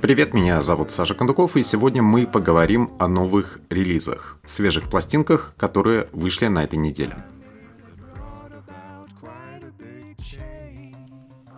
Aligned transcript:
Привет, 0.00 0.32
меня 0.32 0.60
зовут 0.60 0.92
Саша 0.92 1.14
Кондуков, 1.14 1.56
и 1.56 1.64
сегодня 1.64 2.04
мы 2.04 2.24
поговорим 2.24 2.92
о 3.00 3.08
новых 3.08 3.58
релизах, 3.68 4.36
свежих 4.46 4.88
пластинках, 4.88 5.54
которые 5.56 6.08
вышли 6.12 6.46
на 6.46 6.62
этой 6.62 6.78
неделе. 6.78 7.16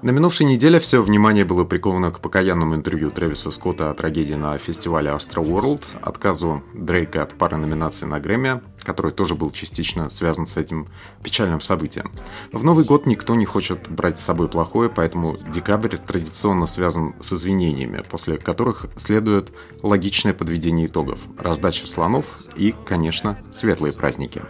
На 0.02 0.12
минувшей 0.12 0.46
неделе 0.46 0.80
все 0.80 1.02
внимание 1.02 1.44
было 1.44 1.64
приковано 1.64 2.10
к 2.10 2.20
покаянному 2.20 2.74
интервью 2.74 3.10
Трэвиса 3.10 3.50
Скотта 3.50 3.90
о 3.90 3.94
трагедии 3.94 4.32
на 4.32 4.56
фестивале 4.56 5.10
Astro 5.10 5.44
World, 5.44 5.84
отказу 6.00 6.62
Дрейка 6.72 7.22
от 7.22 7.34
пары 7.34 7.58
номинаций 7.58 8.08
на 8.08 8.18
Грэмми, 8.18 8.62
который 8.82 9.12
тоже 9.12 9.34
был 9.34 9.50
частично 9.50 10.08
связан 10.08 10.46
с 10.46 10.56
этим 10.56 10.88
печальным 11.22 11.60
событием. 11.60 12.10
В 12.50 12.64
Новый 12.64 12.86
год 12.86 13.04
никто 13.04 13.34
не 13.34 13.44
хочет 13.44 13.90
брать 13.90 14.18
с 14.18 14.24
собой 14.24 14.48
плохое, 14.48 14.88
поэтому 14.88 15.36
декабрь 15.52 15.98
традиционно 15.98 16.66
связан 16.66 17.14
с 17.20 17.34
извинениями, 17.34 18.02
после 18.10 18.38
которых 18.38 18.86
следует 18.96 19.52
логичное 19.82 20.32
подведение 20.32 20.86
итогов, 20.86 21.18
раздача 21.36 21.86
слонов 21.86 22.24
и, 22.56 22.74
конечно, 22.86 23.36
светлые 23.52 23.92
праздники. 23.92 24.40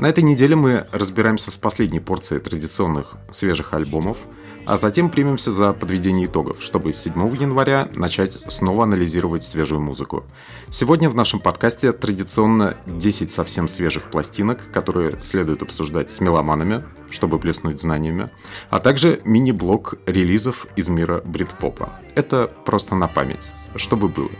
На 0.00 0.06
этой 0.06 0.24
неделе 0.24 0.56
мы 0.56 0.86
разбираемся 0.92 1.50
с 1.50 1.58
последней 1.58 2.00
порцией 2.00 2.40
традиционных 2.40 3.16
свежих 3.30 3.74
альбомов, 3.74 4.16
а 4.64 4.78
затем 4.78 5.10
примемся 5.10 5.52
за 5.52 5.74
подведение 5.74 6.24
итогов, 6.24 6.62
чтобы 6.62 6.94
с 6.94 7.02
7 7.02 7.36
января 7.36 7.86
начать 7.94 8.32
снова 8.50 8.84
анализировать 8.84 9.44
свежую 9.44 9.82
музыку. 9.82 10.24
Сегодня 10.70 11.10
в 11.10 11.14
нашем 11.14 11.38
подкасте 11.38 11.92
традиционно 11.92 12.78
10 12.86 13.30
совсем 13.30 13.68
свежих 13.68 14.04
пластинок, 14.04 14.72
которые 14.72 15.18
следует 15.20 15.60
обсуждать 15.60 16.10
с 16.10 16.22
меломанами, 16.22 16.82
чтобы 17.10 17.38
плеснуть 17.38 17.78
знаниями, 17.78 18.30
а 18.70 18.80
также 18.80 19.20
мини-блок 19.26 19.98
релизов 20.06 20.66
из 20.76 20.88
мира 20.88 21.20
брит-попа. 21.26 21.92
Это 22.14 22.50
просто 22.64 22.94
на 22.94 23.06
память, 23.06 23.50
чтобы 23.76 24.08
было. 24.08 24.30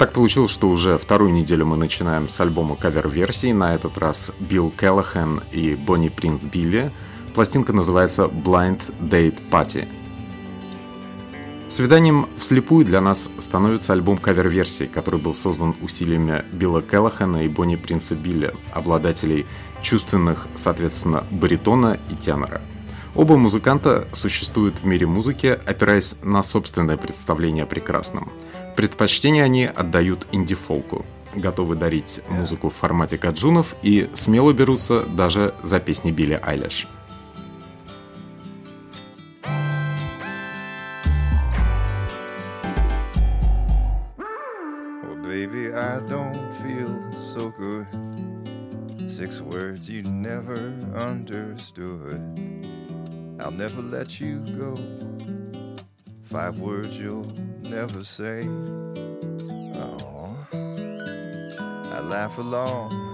Так 0.00 0.14
получилось, 0.14 0.50
что 0.50 0.70
уже 0.70 0.96
вторую 0.96 1.30
неделю 1.30 1.66
мы 1.66 1.76
начинаем 1.76 2.30
с 2.30 2.40
альбома 2.40 2.74
кавер-версий, 2.74 3.52
на 3.52 3.74
этот 3.74 3.98
раз 3.98 4.32
Билл 4.40 4.70
Келлахан 4.70 5.42
и 5.52 5.74
Бонни 5.74 6.08
Принц 6.08 6.42
Билли. 6.46 6.90
Пластинка 7.34 7.74
называется 7.74 8.22
Blind 8.24 8.80
Date 8.98 9.36
Party. 9.50 9.86
Свиданием 11.68 12.28
вслепую 12.38 12.86
для 12.86 13.02
нас 13.02 13.28
становится 13.36 13.92
альбом 13.92 14.16
кавер-версий, 14.16 14.86
который 14.86 15.20
был 15.20 15.34
создан 15.34 15.76
усилиями 15.82 16.46
Билла 16.50 16.80
Келлахана 16.80 17.44
и 17.44 17.48
Бонни 17.48 17.76
Принца 17.76 18.14
Билли, 18.14 18.54
обладателей 18.72 19.44
чувственных, 19.82 20.48
соответственно, 20.54 21.26
баритона 21.30 21.98
и 22.08 22.14
тенора. 22.14 22.62
Оба 23.14 23.36
музыканта 23.36 24.08
существуют 24.12 24.78
в 24.78 24.86
мире 24.86 25.06
музыки, 25.06 25.60
опираясь 25.66 26.16
на 26.22 26.42
собственное 26.42 26.96
представление 26.96 27.64
о 27.64 27.66
прекрасном– 27.66 28.32
Предпочтение 28.80 29.44
они 29.44 29.66
отдают 29.66 30.26
инди-фолку, 30.32 31.04
готовы 31.34 31.76
дарить 31.76 32.22
музыку 32.30 32.70
в 32.70 32.74
формате 32.74 33.18
каджунов 33.18 33.74
и 33.82 34.08
смело 34.14 34.54
берутся 34.54 35.04
даже 35.04 35.52
за 35.62 35.80
песни 35.80 36.10
Билли 36.10 36.40
Айлиш. 36.42 36.88
baby, 45.28 45.74
I 45.74 46.00
don't 46.08 46.50
feel 46.62 46.96
so 47.34 47.50
good. 47.50 47.86
Six 49.06 49.42
words 49.42 49.90
you 49.90 50.04
never 50.04 50.72
understood. 50.96 52.18
I'll 53.38 53.50
never 53.50 53.82
let 53.82 54.18
you 54.18 54.38
go. 54.56 54.78
Five 56.22 56.58
words 56.60 56.98
you'll 56.98 57.26
never 57.62 58.04
say. 58.04 58.46
Oh, 59.74 60.36
I 60.52 62.00
laugh 62.00 62.38
along 62.38 63.10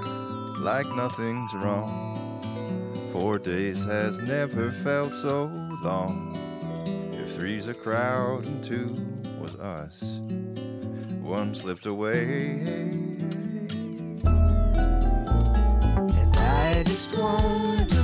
like 0.61 0.87
nothing's 0.89 1.55
wrong. 1.55 3.11
Four 3.13 3.39
days 3.39 3.85
has 3.85 4.21
never 4.21 4.71
felt 4.71 5.15
so 5.15 5.45
long. 5.83 6.37
If 7.13 7.35
three's 7.35 7.69
a 7.69 7.75
crowd 7.75 8.45
and 8.47 8.63
two 8.65 8.97
was 9.41 9.55
us, 9.57 10.21
one 11.23 11.55
slipped 11.55 11.87
away. 11.87 12.61
And 16.15 16.37
I 16.37 16.83
just 16.85 17.17
want 17.19 17.96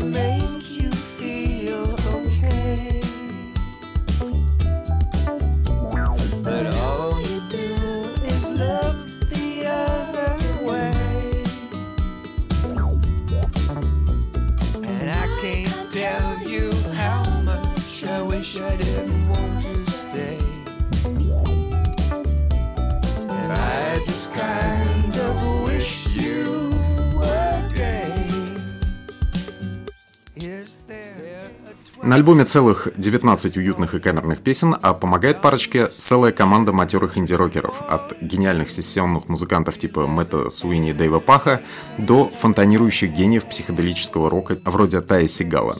На 32.12 32.16
альбоме 32.16 32.44
целых 32.44 32.88
19 32.94 33.56
уютных 33.56 33.94
и 33.94 33.98
камерных 33.98 34.42
песен, 34.42 34.76
а 34.82 34.92
помогает 34.92 35.40
парочке 35.40 35.86
целая 35.86 36.30
команда 36.30 36.70
матерых 36.70 37.16
инди-рокеров, 37.16 37.74
от 37.88 38.20
гениальных 38.20 38.70
сессионных 38.70 39.30
музыкантов 39.30 39.78
типа 39.78 40.06
Мэтта 40.06 40.50
Суини 40.50 40.90
и 40.90 40.92
Дэйва 40.92 41.20
Паха 41.20 41.62
до 41.96 42.28
фонтанирующих 42.28 43.12
гениев 43.12 43.46
психоделического 43.46 44.28
рока 44.28 44.58
вроде 44.66 45.00
Тая 45.00 45.26
Сигала. 45.26 45.74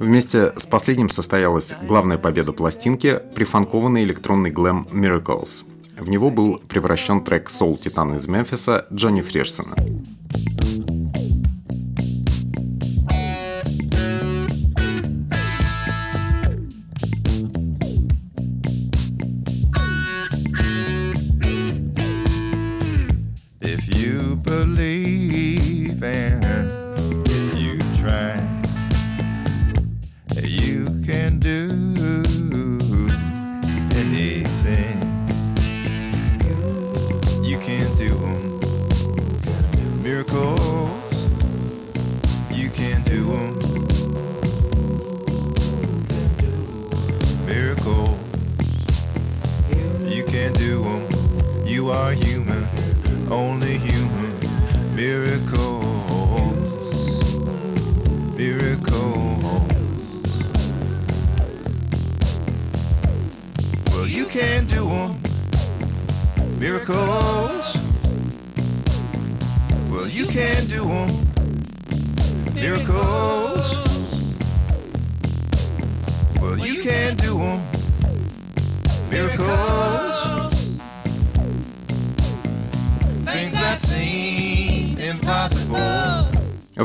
Вместе 0.00 0.52
с 0.56 0.64
последним 0.64 1.08
состоялась 1.08 1.72
главная 1.82 2.18
победа 2.18 2.50
пластинки– 2.50 3.20
прифанкованный 3.36 4.02
электронный 4.02 4.50
глэм 4.50 4.88
Miracles. 4.90 5.66
В 5.96 6.08
него 6.08 6.30
был 6.30 6.58
превращен 6.66 7.22
трек 7.22 7.48
«Soul 7.48 7.76
Титана» 7.76 8.16
из 8.16 8.26
Мемфиса 8.26 8.86
Джонни 8.92 9.20
Фришсона. 9.20 9.76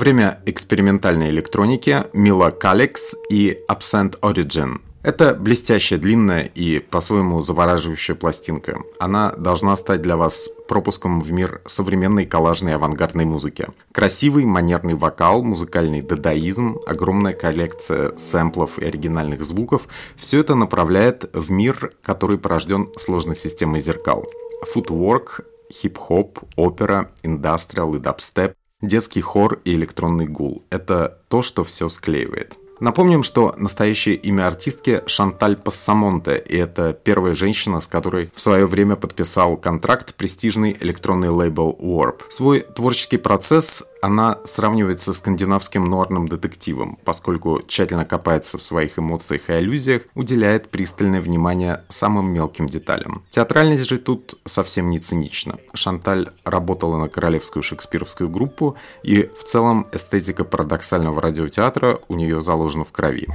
Время 0.01 0.41
экспериментальной 0.47 1.29
электроники 1.29 2.05
Мила 2.11 2.49
Калекс 2.49 3.13
и 3.29 3.59
Absent 3.69 4.19
Origin. 4.21 4.81
Это 5.03 5.35
блестящая, 5.35 5.99
длинная 5.99 6.41
и 6.41 6.79
по-своему 6.79 7.39
завораживающая 7.41 8.15
пластинка. 8.15 8.79
Она 8.99 9.29
должна 9.33 9.77
стать 9.77 10.01
для 10.01 10.17
вас 10.17 10.49
пропуском 10.67 11.21
в 11.21 11.31
мир 11.31 11.61
современной 11.67 12.25
коллажной 12.25 12.73
авангардной 12.73 13.25
музыки. 13.25 13.67
Красивый, 13.91 14.43
манерный 14.45 14.95
вокал, 14.95 15.43
музыкальный 15.43 16.01
дадаизм, 16.01 16.79
огромная 16.87 17.33
коллекция 17.33 18.17
сэмплов 18.17 18.79
и 18.79 18.85
оригинальных 18.85 19.45
звуков– 19.45 19.87
все 20.15 20.39
это 20.39 20.55
направляет 20.55 21.29
в 21.31 21.51
мир, 21.51 21.91
который 22.01 22.39
порожден 22.39 22.89
сложной 22.97 23.35
системой 23.35 23.81
зеркал. 23.81 24.25
Футворк, 24.63 25.41
хип-хоп, 25.71 26.39
опера, 26.55 27.11
индастриал 27.21 27.93
и 27.93 27.99
дабстеп, 27.99 28.55
детский 28.81 29.21
хор 29.21 29.59
и 29.63 29.73
электронный 29.73 30.27
гул– 30.27 30.63
это 30.69 31.19
то, 31.27 31.41
что 31.41 31.63
все 31.63 31.89
склеивает. 31.89 32.57
Напомним, 32.81 33.21
что 33.21 33.53
настоящее 33.57 34.15
имя 34.15 34.47
артистки 34.47 35.03
Шанталь 35.05 35.55
Пассамонте, 35.55 36.43
и 36.43 36.57
это 36.57 36.93
первая 36.93 37.35
женщина, 37.35 37.79
с 37.79 37.85
которой 37.85 38.31
в 38.33 38.41
свое 38.41 38.65
время 38.65 38.95
подписал 38.95 39.55
контракт 39.55 40.15
престижный 40.15 40.75
электронный 40.79 41.29
лейбл 41.29 41.77
Warp. 41.79 42.21
Свой 42.29 42.61
творческий 42.61 43.17
процесс 43.17 43.83
она 44.01 44.39
сравнивается 44.45 45.13
с 45.13 45.17
скандинавским 45.17 45.85
нуарным 45.85 46.27
детективом, 46.27 46.97
поскольку 47.05 47.61
тщательно 47.67 48.03
копается 48.03 48.57
в 48.57 48.63
своих 48.63 48.97
эмоциях 48.97 49.49
и 49.49 49.53
аллюзиях, 49.53 50.03
уделяет 50.15 50.69
пристальное 50.69 51.21
внимание 51.21 51.83
самым 51.89 52.33
мелким 52.33 52.67
деталям. 52.67 53.23
Театральность 53.29 53.87
же 53.87 53.99
тут 53.99 54.39
совсем 54.45 54.89
не 54.89 54.99
цинична. 54.99 55.57
Шанталь 55.73 56.29
работала 56.43 56.97
на 56.97 57.09
королевскую 57.09 57.63
шекспировскую 57.63 58.29
группу, 58.29 58.75
и 59.03 59.29
в 59.37 59.43
целом 59.43 59.87
эстетика 59.93 60.43
парадоксального 60.43 61.21
радиотеатра 61.21 61.99
у 62.07 62.15
нее 62.15 62.41
заложена 62.41 62.83
в 62.83 62.91
крови. 62.91 63.27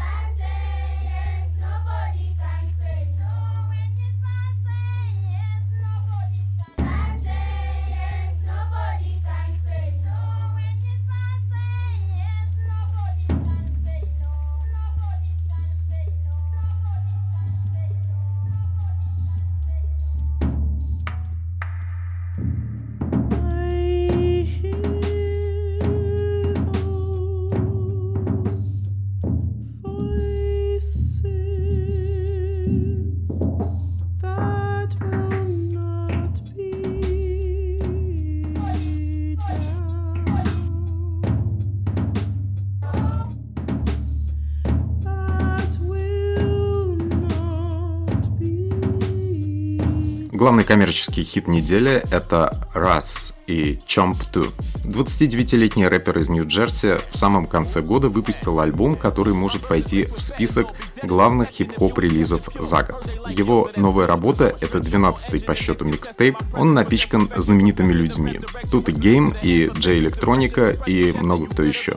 Главный 50.46 50.62
коммерческий 50.62 51.24
хит 51.24 51.48
недели– 51.48 52.04
это 52.12 52.68
«Раз» 52.72 53.35
и 53.46 53.78
Chomp 53.86 54.16
2. 54.32 54.44
29-летний 54.84 55.86
рэпер 55.86 56.18
из 56.18 56.28
Нью-Джерси 56.28 56.98
в 57.10 57.16
самом 57.16 57.46
конце 57.46 57.80
года 57.80 58.08
выпустил 58.08 58.60
альбом, 58.60 58.96
который 58.96 59.34
может 59.34 59.68
войти 59.68 60.04
в 60.04 60.20
список 60.20 60.68
главных 61.02 61.50
хип-хоп 61.50 61.98
релизов 61.98 62.48
за 62.58 62.82
год. 62.82 63.06
Его 63.30 63.70
новая 63.76 64.06
работа— 64.06 64.56
это 64.60 64.78
12-й 64.78 65.40
по 65.40 65.54
счету 65.54 65.84
микстейп. 65.84 66.36
Он 66.56 66.74
напичкан 66.74 67.30
знаменитыми 67.36 67.92
людьми. 67.92 68.40
Тут 68.70 68.88
и 68.88 68.92
Game, 68.92 69.36
и 69.42 69.70
Джей 69.78 69.98
Электроника, 69.98 70.70
и 70.70 71.12
много 71.12 71.46
кто 71.46 71.62
еще. 71.62 71.94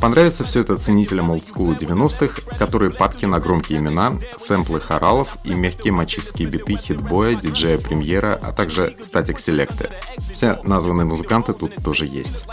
Понравится 0.00 0.44
все 0.44 0.60
это 0.60 0.76
ценителям 0.76 1.30
олдскула 1.30 1.72
90-х, 1.72 2.42
которые 2.58 2.90
падки 2.90 3.24
на 3.24 3.40
громкие 3.40 3.78
имена, 3.78 4.18
сэмплы 4.36 4.80
хоралов 4.80 5.36
и 5.44 5.54
мягкие 5.54 5.92
мачистские 5.92 6.48
биты 6.48 6.76
хитбоя, 6.76 7.34
диджея 7.34 7.78
премьера, 7.78 8.38
а 8.42 8.52
также 8.52 8.94
статик 9.00 9.38
селекты. 9.38 9.90
Все 10.34 10.58
названные 10.86 11.06
музыканты 11.06 11.52
тут 11.52 11.74
тоже 11.82 12.06
есть. 12.06 12.44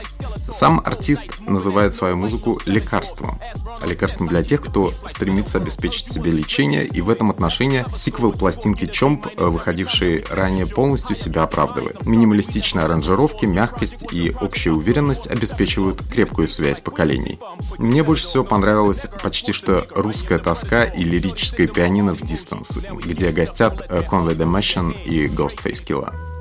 Сам 0.49 0.81
артист 0.83 1.23
называет 1.41 1.93
свою 1.93 2.15
музыку 2.17 2.59
лекарством. 2.65 3.39
Лекарством 3.83 4.27
для 4.27 4.43
тех, 4.43 4.61
кто 4.61 4.91
стремится 5.05 5.59
обеспечить 5.59 6.11
себе 6.11 6.31
лечение, 6.31 6.85
и 6.85 7.01
в 7.01 7.11
этом 7.11 7.29
отношении 7.29 7.85
сиквел 7.95 8.31
пластинки 8.31 8.87
Чомп, 8.87 9.27
выходивший 9.37 10.25
ранее, 10.31 10.65
полностью 10.65 11.15
себя 11.15 11.43
оправдывает. 11.43 12.07
Минималистичные 12.07 12.85
аранжировки, 12.85 13.45
мягкость 13.45 14.11
и 14.11 14.35
общая 14.41 14.71
уверенность 14.71 15.27
обеспечивают 15.27 16.01
крепкую 16.07 16.49
связь 16.49 16.79
поколений. 16.79 17.39
Мне 17.77 18.03
больше 18.03 18.23
всего 18.23 18.43
понравилась 18.43 19.05
почти 19.21 19.53
что 19.53 19.85
русская 19.93 20.39
тоска 20.39 20.85
и 20.85 21.03
лирическое 21.03 21.67
пианино 21.67 22.15
в 22.15 22.21
Distance, 22.21 22.83
где 23.05 23.31
гостят 23.31 23.87
Conway 23.89 24.35
the 24.35 24.51
Machine 24.51 24.99
и 25.03 25.27
Ghostface 25.27 25.85
Killa. 25.85 26.32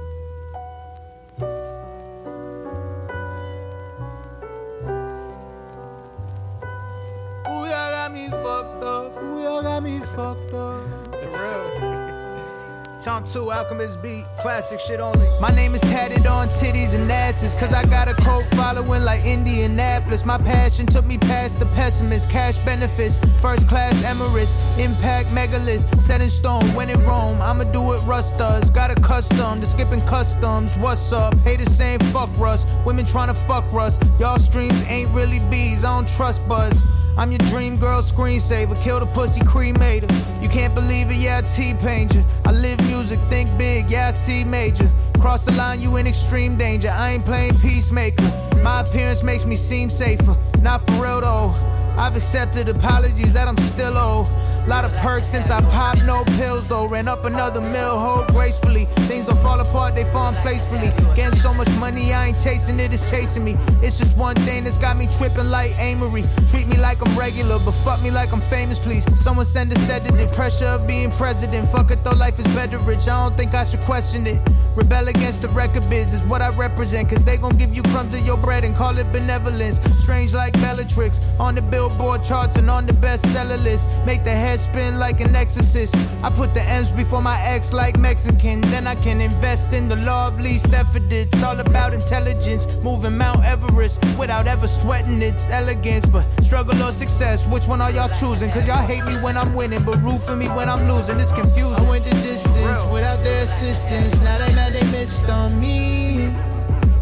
Tom 13.03 13.25
2, 13.25 13.51
Alchemist 13.51 14.01
beat, 14.01 14.25
classic 14.37 14.79
shit 14.79 15.01
only. 15.01 15.27
My 15.41 15.53
name 15.53 15.75
is 15.75 15.81
tatted 15.81 16.25
on 16.25 16.49
titties 16.49 16.95
and 16.95 17.11
asses, 17.11 17.53
cause 17.55 17.73
I 17.73 17.85
got 17.85 18.07
a 18.07 18.15
cult 18.15 18.47
following 18.55 19.03
like 19.03 19.25
Indianapolis. 19.25 20.25
My 20.25 20.39
passion 20.39 20.87
took 20.87 21.05
me 21.05 21.19
past 21.19 21.59
the 21.59 21.67
pessimist, 21.75 22.31
cash 22.31 22.57
benefits, 22.65 23.19
first 23.41 23.67
class 23.69 24.01
Emirates, 24.03 24.55
impact 24.79 25.33
megalith, 25.33 25.83
set 26.01 26.21
in 26.21 26.31
stone, 26.31 26.65
when 26.77 26.91
in 26.91 27.05
Rome, 27.05 27.43
I'ma 27.43 27.65
do 27.73 27.93
it 27.93 28.03
Russ 28.03 28.31
does. 28.39 28.71
Got 28.71 28.97
a 28.97 29.01
custom, 29.01 29.59
the 29.61 29.67
skipping 29.67 30.03
customs, 30.03 30.73
what's 30.77 31.11
up? 31.11 31.35
Pay 31.43 31.57
the 31.57 31.69
same 31.69 31.99
fuck 32.13 32.31
Russ, 32.39 32.67
women 32.87 33.05
trying 33.05 33.29
to 33.29 33.35
fuck 33.35 33.65
Russ. 33.73 33.99
Y'all 34.21 34.39
streams 34.39 34.81
ain't 34.83 35.11
really 35.11 35.41
bees, 35.51 35.83
I 35.83 35.97
don't 35.97 36.09
trust 36.09 36.47
buzz. 36.49 36.81
I'm 37.17 37.31
your 37.31 37.41
dream 37.51 37.77
girl 37.77 38.03
screensaver. 38.03 38.81
Kill 38.83 39.01
the 39.01 39.07
pussy 39.07 39.41
cremator. 39.41 40.11
You 40.43 40.49
can't 40.49 40.75
believe 40.75 41.11
it, 41.11 41.17
yeah, 41.17 41.39
I 41.39 41.43
T-pain 41.43 42.09
you. 42.15 42.25
I 42.45 42.53
live 42.53 42.79
music, 42.89 43.21
think 43.29 43.57
big, 43.59 43.91
yeah, 43.91 44.13
see 44.13 44.45
major. 44.45 44.91
Cross 45.21 45.45
the 45.45 45.53
line, 45.53 45.81
you 45.81 45.97
in 45.97 46.07
extreme 46.07 46.57
danger. 46.57 46.89
I 46.89 47.13
ain't 47.13 47.25
playing 47.25 47.59
peacemaker. 47.61 48.23
My 48.63 48.81
appearance 48.81 49.23
makes 49.23 49.45
me 49.45 49.57
seem 49.57 49.91
safer. 49.91 50.37
Not 50.61 50.85
for 50.87 50.93
real 51.03 51.21
though. 51.21 51.55
I've 51.97 52.17
accepted 52.17 52.69
apologies 52.69 53.35
that 53.35 53.47
I'm 53.47 53.59
still 53.59 53.99
old. 53.99 54.27
Lot 54.67 54.85
of 54.85 54.93
perks 54.95 55.29
since 55.29 55.51
I 55.51 55.61
popped 55.61 56.03
no 56.05 56.25
pills 56.37 56.69
though. 56.69 56.87
Ran 56.87 57.09
up 57.09 57.25
another 57.25 57.61
mill, 57.61 57.99
hold 57.99 58.29
gracefully. 58.29 58.85
Things 59.09 59.27
don't 59.27 59.39
fall 59.39 59.59
apart, 59.59 59.97
they 59.97 60.05
fall 60.13 60.29
in 60.29 60.35
place 60.37 60.65
for 60.67 60.79
me. 60.79 60.93
Getting 61.17 61.39
so 61.39 61.53
much 61.53 61.69
money, 61.79 62.13
I 62.13 62.29
ain't 62.29 62.39
chasing 62.43 62.79
it, 62.79 62.95
it's 62.95 63.11
chasing 63.11 63.43
me. 63.43 63.57
It's 63.83 63.99
just 63.99 64.17
one 64.17 64.37
thing 64.37 64.63
that's 64.63 64.79
got 64.79 64.97
me 64.97 65.09
tripping 65.19 65.49
like 65.49 65.77
Amory. 65.81 66.25
Treat 66.51 66.69
me 66.69 66.77
like 66.77 67.05
I'm 67.05 67.19
regular, 67.19 67.59
but 67.65 67.73
fuck 67.73 68.01
me 68.03 68.13
like 68.13 68.33
I'm 68.33 68.41
famous, 68.41 68.79
please. 68.79 69.05
Someone 69.21 69.47
send 69.47 69.73
a 69.73 69.79
sedative, 69.81 70.33
pressure 70.33 70.67
of 70.67 70.87
being 70.87 71.11
president. 71.11 71.69
Fuck 71.69 71.91
it 71.91 72.05
though, 72.05 72.13
life 72.13 72.39
is 72.39 72.47
better 72.55 72.79
rich. 72.79 73.09
I 73.09 73.29
don't 73.29 73.37
think 73.37 73.55
I 73.55 73.65
should 73.65 73.81
question 73.81 74.27
it. 74.29 74.41
Rebel 74.77 75.09
against 75.09 75.43
the 75.43 75.49
record 75.49 75.89
biz 75.91 76.15
is 76.15 76.23
what 76.23 76.41
I 76.41 76.51
represent. 76.51 77.11
Cause 77.11 77.25
they 77.25 77.37
gon' 77.37 77.59
give 77.59 77.75
you 77.75 77.83
crumbs 77.83 78.15
of 78.15 78.25
your 78.25 78.39
bread 78.39 78.65
and 78.65 78.75
call 78.75 78.97
it 78.97 79.13
benevolence. 79.13 79.81
Strange 80.01 80.33
like 80.35 80.55
Bellatrix 80.55 81.21
on 81.39 81.57
the 81.57 81.63
billboard 81.63 82.25
charts 82.25 82.57
and 82.57 82.71
on 82.71 82.87
the 82.87 82.93
bestseller 82.93 83.63
list. 83.63 83.87
Make 84.07 84.25
the 84.25 84.31
head 84.31 84.52
head 84.53 84.61
spin 84.61 84.99
like 84.99 85.21
an 85.21 85.35
exorcist. 85.35 85.95
I 86.23 86.29
put 86.29 86.53
the 86.53 86.63
M's 86.63 86.91
before 86.91 87.23
my 87.23 87.41
X 87.41 87.73
like 87.73 87.99
Mexican. 87.99 88.61
Then 88.73 88.87
I 88.87 88.95
can 88.97 89.21
invest 89.21 89.73
in 89.73 89.89
the 89.89 89.97
least 90.41 90.73
effort. 90.75 91.11
It's 91.11 91.43
all 91.43 91.59
about 91.59 91.95
intelligence. 91.95 92.63
Moving 92.83 93.17
Mount 93.17 93.45
Everest 93.45 93.99
without 94.19 94.47
ever 94.47 94.69
sweating 94.69 95.23
its 95.23 95.49
elegance. 95.49 96.05
But 96.07 96.25
struggle 96.43 96.81
or 96.83 96.93
success, 96.93 97.47
which 97.47 97.67
one 97.67 97.81
are 97.81 97.91
y'all 97.91 98.13
choosing? 98.21 98.51
Cause 98.51 98.67
y'all 98.67 98.87
hate 98.87 99.05
me 99.05 99.17
when 99.25 99.37
I'm 99.39 99.55
winning, 99.55 99.85
but 99.85 100.03
root 100.03 100.23
for 100.23 100.37
me 100.37 100.49
when 100.49 100.69
I'm 100.69 100.87
losing. 100.87 101.19
It's 101.19 101.33
confusing. 101.33 101.87
I 101.87 101.89
went 101.89 102.05
the 102.05 102.11
distance 102.11 102.81
without 102.93 103.25
their 103.25 103.45
assistance. 103.45 104.21
Now 104.21 104.37
they 104.39 104.53
mad 104.55 104.75
they 104.75 104.85
missed 104.93 105.29
on 105.31 105.59
me. 105.59 106.31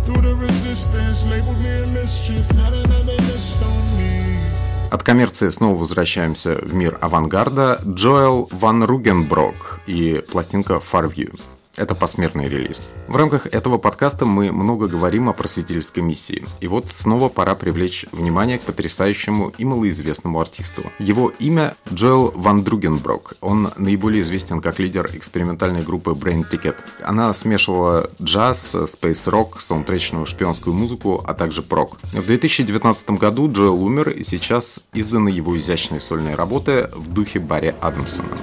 Through 0.05 0.23
the 0.23 0.35
resistance, 0.37 1.27
labeled 1.27 1.59
me 1.59 1.83
a 1.83 1.87
mischief. 1.89 2.47
Now 2.55 2.71
they 2.71 2.87
mad 2.87 3.07
they 3.07 3.17
missed 3.17 3.63
on 3.63 3.75
me. 3.75 3.80
От 4.91 5.05
коммерции 5.05 5.51
снова 5.51 5.79
возвращаемся 5.79 6.57
в 6.57 6.75
мир 6.75 6.99
авангарда. 7.01 7.81
Джоэл 7.87 8.49
Ван 8.51 8.83
Ругенброк 8.83 9.81
и 9.87 10.21
пластинка 10.33 10.75
Far 10.75 11.09
View. 11.15 11.39
Это 11.81 11.95
посмертный 11.95 12.47
релиз. 12.47 12.83
В 13.09 13.17
рамках 13.17 13.47
этого 13.47 13.79
подкаста 13.79 14.27
мы 14.27 14.53
много 14.53 14.87
говорим 14.87 15.31
о 15.31 15.33
просветительской 15.33 16.03
миссии. 16.03 16.45
И 16.61 16.67
вот 16.67 16.91
снова 16.91 17.31
пора 17.31 17.55
привлечь 17.55 18.05
внимание 18.13 18.59
к 18.59 18.63
потрясающему 18.65 19.51
и 19.57 19.65
малоизвестному 19.65 20.39
артисту. 20.39 20.83
Его 20.99 21.33
имя 21.39 21.75
Джоэл 21.91 22.33
Ван 22.35 22.65
Другенброк. 22.65 23.33
Он 23.41 23.71
наиболее 23.79 24.21
известен 24.25 24.61
как 24.61 24.79
лидер 24.79 25.09
экспериментальной 25.15 25.81
группы 25.81 26.11
Brain 26.11 26.45
Ticket. 26.51 26.77
Она 27.03 27.33
смешивала 27.33 28.11
джаз, 28.21 28.77
спейс-рок, 28.87 29.59
саундтречную 29.59 30.27
шпионскую 30.27 30.75
музыку, 30.75 31.25
а 31.27 31.33
также 31.33 31.63
прок. 31.63 31.99
В 32.13 32.27
2019 32.27 33.13
году 33.13 33.51
Джоэл 33.51 33.83
умер, 33.83 34.11
и 34.11 34.23
сейчас 34.23 34.81
изданы 34.93 35.31
его 35.31 35.57
изящные 35.57 36.03
сольные 36.03 36.35
работы 36.35 36.91
в 36.95 37.11
духе 37.11 37.39
Барри 37.39 37.75
Адамсона. 37.81 38.37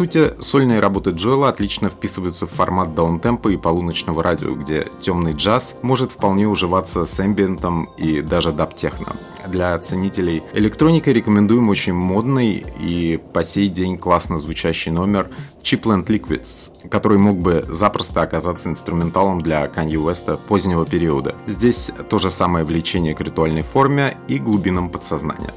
Сути, 0.00 0.32
сольные 0.40 0.80
работы 0.80 1.10
Джоэла 1.10 1.50
отлично 1.50 1.90
вписываются 1.90 2.46
в 2.46 2.50
формат 2.50 2.94
даунтемпа 2.94 3.50
и 3.50 3.58
полуночного 3.58 4.22
радио, 4.22 4.54
где 4.54 4.86
темный 5.02 5.34
джаз 5.34 5.74
может 5.82 6.10
вполне 6.10 6.48
уживаться 6.48 7.04
с 7.04 7.20
эмбиентом 7.20 7.90
и 7.98 8.22
даже 8.22 8.50
даб-техно. 8.50 9.08
Для 9.46 9.78
ценителей 9.78 10.42
электроники 10.54 11.10
рекомендуем 11.10 11.68
очень 11.68 11.92
модный 11.92 12.64
и 12.80 13.20
по 13.34 13.44
сей 13.44 13.68
день 13.68 13.98
классно 13.98 14.38
звучащий 14.38 14.90
номер 14.90 15.28
Chipland 15.62 16.06
Liquids, 16.06 16.88
который 16.88 17.18
мог 17.18 17.36
бы 17.36 17.62
запросто 17.68 18.22
оказаться 18.22 18.70
инструменталом 18.70 19.42
для 19.42 19.66
Kanye 19.66 20.02
West 20.02 20.38
позднего 20.48 20.86
периода. 20.86 21.34
Здесь 21.46 21.90
то 22.08 22.18
же 22.18 22.30
самое 22.30 22.64
влечение 22.64 23.14
к 23.14 23.20
ритуальной 23.20 23.62
форме 23.62 24.16
и 24.28 24.38
глубинам 24.38 24.88
подсознания. 24.88 25.52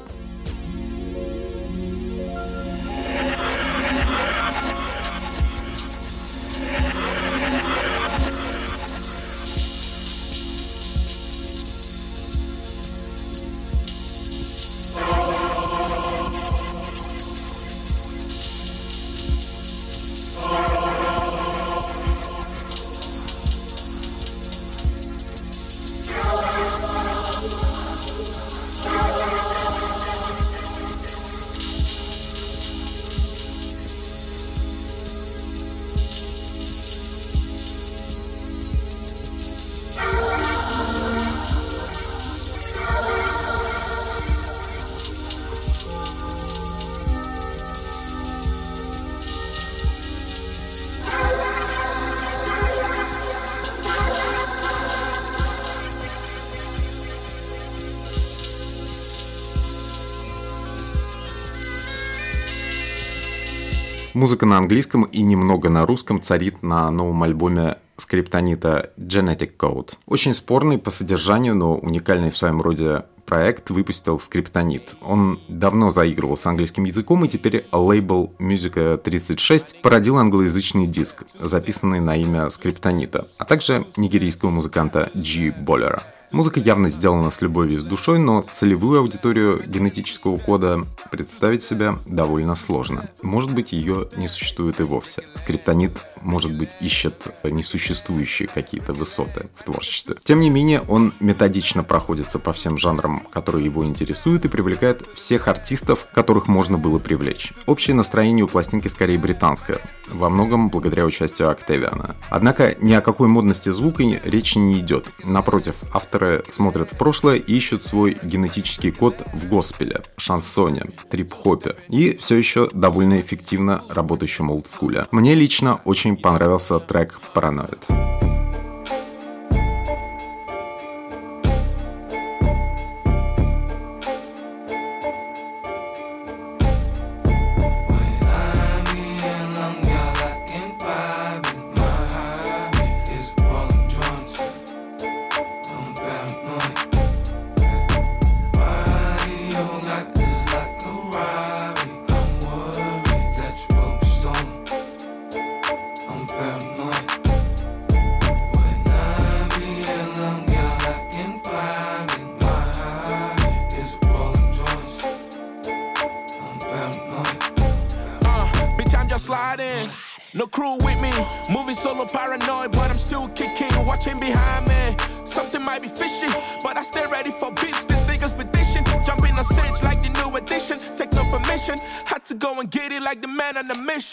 Музыка 64.13 64.45
на 64.45 64.57
английском 64.57 65.03
и 65.03 65.23
немного 65.23 65.69
на 65.69 65.87
русском 65.87 66.21
царит 66.21 66.61
на 66.61 66.91
новом 66.91 67.23
альбоме 67.23 67.77
скриптонита 67.97 68.91
Genetic 68.97 69.57
Code. 69.57 69.93
Очень 70.05 70.35
спорный 70.35 70.77
по 70.77 70.91
содержанию, 70.91 71.55
но 71.55 71.75
уникальный 71.75 72.29
в 72.29 72.37
своем 72.37 72.61
роде 72.61 73.03
проект 73.25 73.71
выпустил 73.71 74.19
скриптонит. 74.19 74.95
Он 75.01 75.39
давно 75.47 75.89
заигрывал 75.89 76.37
с 76.37 76.45
английским 76.45 76.83
языком, 76.83 77.25
и 77.25 77.27
теперь 77.27 77.65
лейбл 77.71 78.33
Music 78.37 78.97
36 78.97 79.81
породил 79.81 80.17
англоязычный 80.17 80.85
диск, 80.85 81.23
записанный 81.39 81.99
на 81.99 82.15
имя 82.15 82.51
скриптонита, 82.51 83.27
а 83.39 83.45
также 83.45 83.83
нигерийского 83.97 84.51
музыканта 84.51 85.09
G. 85.15 85.51
Боллера. 85.51 86.03
Музыка 86.33 86.59
явно 86.59 86.89
сделана 86.89 87.29
с 87.29 87.43
любовью 87.43 87.77
и 87.77 87.81
с 87.81 87.83
душой, 87.83 88.17
но 88.17 88.41
целевую 88.41 89.01
аудиторию 89.01 89.61
генетического 89.67 90.37
кода 90.37 90.83
представить 91.11 91.61
себя 91.61 91.93
довольно 92.07 92.55
сложно. 92.55 93.07
Может 93.21 93.53
быть, 93.53 93.71
ее 93.71 94.07
не 94.17 94.27
существует 94.27 94.79
и 94.79 94.83
вовсе. 94.83 95.21
Скриптонит, 95.35 96.07
может 96.23 96.57
быть, 96.57 96.71
ищет 96.81 97.27
несуществующие 97.43 98.47
какие-то 98.47 98.93
высоты 98.93 99.47
в 99.53 99.63
творчестве. 99.63 100.15
Тем 100.23 100.39
не 100.39 100.49
менее, 100.49 100.81
он 100.87 101.13
методично 101.19 101.83
проходится 101.83 102.39
по 102.39 102.51
всем 102.51 102.79
жанрам, 102.79 103.27
которые 103.31 103.65
его 103.65 103.85
интересуют, 103.85 104.43
и 104.45 104.47
привлекает 104.47 105.07
всех 105.13 105.47
артистов, 105.47 106.07
которых 106.15 106.47
можно 106.47 106.79
было 106.79 106.97
привлечь. 106.97 107.53
Общее 107.67 107.95
настроение 107.95 108.43
у 108.43 108.47
пластинки 108.47 108.87
скорее 108.87 109.19
британское, 109.19 109.79
во 110.09 110.31
многом 110.31 110.69
благодаря 110.69 111.05
участию 111.05 111.51
Октавиана. 111.51 112.15
Однако 112.31 112.75
ни 112.81 112.93
о 112.93 113.01
какой 113.01 113.27
модности 113.27 113.69
звука 113.71 114.01
речи 114.01 114.57
не 114.57 114.79
идет. 114.79 115.11
Напротив, 115.23 115.75
автор 115.93 116.22
авторы 116.23 116.43
смотрят 116.47 116.91
в 116.91 116.97
прошлое 116.97 117.35
и 117.35 117.53
ищут 117.53 117.83
свой 117.83 118.17
генетический 118.23 118.91
код 118.91 119.15
в 119.33 119.47
госпеле, 119.47 120.01
шансоне, 120.17 120.83
трип-хопе 121.09 121.75
и 121.89 122.17
все 122.17 122.35
еще 122.35 122.69
довольно 122.73 123.19
эффективно 123.19 123.81
работающем 123.89 124.49
олдскуле. 124.49 125.05
Мне 125.11 125.35
лично 125.35 125.79
очень 125.85 126.15
понравился 126.15 126.79
трек 126.79 127.19
«Параноид». 127.33 127.87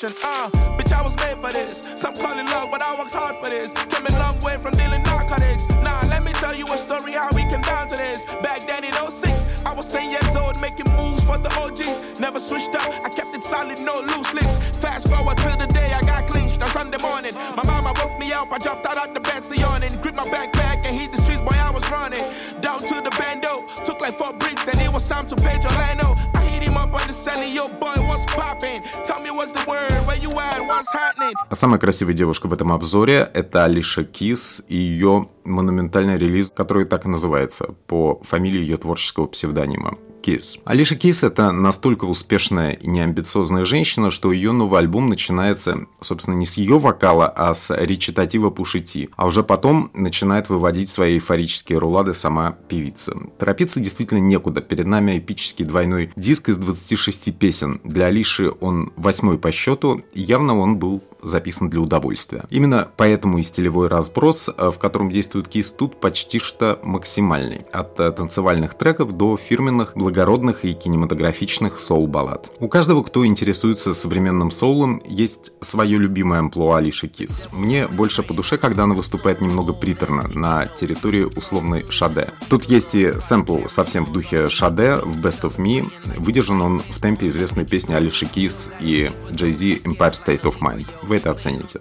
Uh, 0.03 0.49
bitch, 0.81 0.93
I 0.97 1.03
was 1.03 1.15
made 1.19 1.37
for 1.45 1.53
this. 1.53 1.83
Some 2.01 2.15
call 2.15 2.39
it 2.39 2.49
love, 2.49 2.71
but 2.71 2.81
I 2.81 2.99
worked 2.99 3.13
hard 3.13 3.37
for 3.37 3.51
this. 3.51 3.71
Came 3.73 4.07
a 4.07 4.19
long 4.19 4.39
way 4.39 4.57
from 4.57 4.73
dealing 4.73 5.03
narcotics. 5.03 5.69
Nah, 5.85 6.01
let 6.09 6.25
me 6.25 6.33
tell 6.33 6.55
you 6.55 6.65
a 6.73 6.79
story 6.79 7.13
how 7.13 7.29
we 7.35 7.43
came 7.43 7.61
down 7.61 7.87
to 7.89 7.97
this. 7.97 8.25
Back 8.41 8.67
then 8.67 8.85
in 8.85 8.95
06, 8.95 9.63
I 9.67 9.75
was 9.75 9.93
10 9.93 10.09
years 10.11 10.35
old 10.37 10.59
making 10.59 10.89
moves 10.97 11.23
for 11.25 11.37
the 11.37 11.53
OGs. 11.53 12.19
Never 12.19 12.41
switched 12.41 12.75
up, 12.77 12.89
I 13.05 13.11
kept 13.11 13.35
it 13.35 13.45
solid, 13.45 13.79
no 13.83 14.01
loose 14.01 14.33
lips. 14.33 14.57
Fast 14.79 15.11
forward 15.13 15.37
to 15.37 15.57
the 15.61 15.67
day 15.67 15.93
I 15.93 16.01
got 16.01 16.27
clinched 16.27 16.63
on 16.63 16.69
Sunday 16.69 16.99
morning. 17.03 17.35
My 17.37 17.65
mama 17.67 17.93
woke 18.01 18.19
me 18.19 18.33
up, 18.33 18.51
I 18.51 18.57
jumped 18.57 18.87
out 18.87 18.97
at 18.97 19.13
the 19.13 19.21
bed, 19.21 19.45
yawning. 19.53 20.01
Grip 20.01 20.15
my 20.15 20.25
backpack 20.33 20.87
and 20.89 20.97
hit 20.97 21.13
the 21.13 21.19
streets 21.19 21.43
popping. 22.11 22.61
Down 22.61 22.79
to 22.81 23.01
the 23.01 23.11
bando, 23.19 23.65
took 23.85 24.01
like 24.01 24.15
four 24.15 24.33
bricks, 24.33 24.65
then 24.65 24.81
it 24.81 24.93
was 24.93 25.09
time 25.09 25.27
to 25.27 25.37
pay 25.37 25.59
Orlando. 25.59 26.17
I 26.35 26.45
hit 26.45 26.69
him 26.69 26.77
up 26.77 26.93
on 26.93 27.07
the 27.07 27.13
celly, 27.13 27.53
yo 27.55 27.69
boy, 27.79 27.95
А 31.49 31.55
самая 31.55 31.79
красивая 31.81 32.15
девушка 32.15 32.47
в 32.47 32.53
этом 32.53 32.73
обзоре– 32.73 33.31
это 33.35 33.65
Alicia 33.65 34.05
Keys 34.05 34.63
и 34.69 34.77
ее 34.77 35.29
монументальный 35.45 36.19
релиз, 36.19 36.51
который 36.55 36.85
так 36.85 37.07
и 37.07 37.09
называется, 37.09 37.75
по 37.87 38.21
фамилии 38.23 38.61
ее 38.61 38.77
творческого 38.77 39.27
псевдонима. 39.27 39.99
Keys. 40.21 40.59
Alicia 40.65 40.97
Keys– 40.97 41.23
это 41.25 41.51
настолько 41.53 42.05
успешная 42.05 42.73
и 42.73 42.87
неамбициозная 42.87 43.65
женщина, 43.65 44.11
что 44.11 44.33
ее 44.33 44.53
новый 44.53 44.81
альбом 44.81 45.09
начинается, 45.09 45.87
собственно, 46.01 46.35
не 46.35 46.47
с 46.47 46.57
ее 46.57 46.79
вокала, 46.79 47.27
а 47.27 47.55
с 47.55 47.75
речитатива 47.75 48.51
Пуши 48.51 48.88
Ти, 48.88 49.11
а 49.17 49.27
уже 49.27 49.43
потом 49.43 49.91
начинает 49.95 50.49
выводить 50.49 50.89
свои 50.89 51.15
эйфорические 51.15 51.79
рулады 51.79 52.15
сама 52.15 52.53
певица. 52.69 53.17
Торопиться 53.39 53.81
действительно 53.81 54.19
некуда. 54.19 54.61
Перед 54.61 54.87
нами 54.87 55.19
эпический 55.19 55.65
двойной 55.65 56.13
диск 56.17 56.49
из 56.49 56.59
26 56.59 57.37
песен. 57.37 57.81
Для 57.85 58.07
Алиши 58.07 58.53
он 58.61 58.93
восьмой 58.97 59.39
по 59.39 59.53
счету, 59.53 60.03
явно 60.13 60.59
он 60.59 60.77
был 60.77 61.03
записан 61.23 61.71
для 61.71 61.81
удовольствия. 61.81 62.45
Именно 62.51 62.89
поэтому 62.97 63.39
и 63.39 63.43
стилевой 63.43 63.89
разброс, 63.89 64.51
э, 64.57 64.71
в 64.71 64.79
котором 64.79 65.11
действует 65.11 65.49
Keys, 65.49 65.71
тут 65.71 66.01
почти 66.01 66.39
что 66.39 66.79
максимальный. 66.83 67.67
От 67.73 67.99
э, 68.01 68.11
танцевальных 68.13 68.75
треков 68.75 69.13
до 69.13 69.37
фирменных, 69.37 69.93
благородных 69.95 70.65
и 70.65 70.75
кинематографичных 70.75 71.81
соул-баллад. 71.81 72.51
У 72.59 72.69
каждого, 72.69 73.03
кто 73.03 73.27
интересуется 73.27 73.95
современным 73.95 74.51
соулом, 74.51 75.03
есть 75.07 75.53
свое 75.61 75.99
любимое 75.99 76.41
амплуа 76.41 76.79
Алиши 76.79 77.09
Кис. 77.09 77.49
Мне 77.53 77.87
больше 77.87 78.23
по 78.23 78.35
душе, 78.35 78.57
когда 78.59 78.85
она 78.85 78.95
выступает 78.95 79.41
немного 79.41 79.73
приторно 79.73 80.29
на 80.35 80.67
территории 80.67 81.25
условной 81.25 81.85
Шаде. 81.91 82.29
Тут 82.49 82.65
есть 82.65 82.95
и 82.95 83.13
сэмпл 83.19 83.69
совсем 83.69 84.05
в 84.05 84.13
духе 84.13 84.49
Шаде 84.49 84.97
в 84.97 85.25
Best 85.25 85.43
of 85.43 85.57
Me. 85.57 85.91
Выдержан 86.17 86.63
он 86.63 86.81
в 86.81 87.01
темпе 87.01 87.27
известной 87.29 87.65
песни 87.65 87.95
Алиши 87.95 88.27
Кис 88.27 88.71
и 88.81 89.11
Jay-Z 89.31 89.83
Empire 89.85 90.13
State 90.13 90.43
of 90.43 90.61
Mind 90.61 90.87
вы 91.11 91.17
это 91.17 91.33
оцените. 91.33 91.81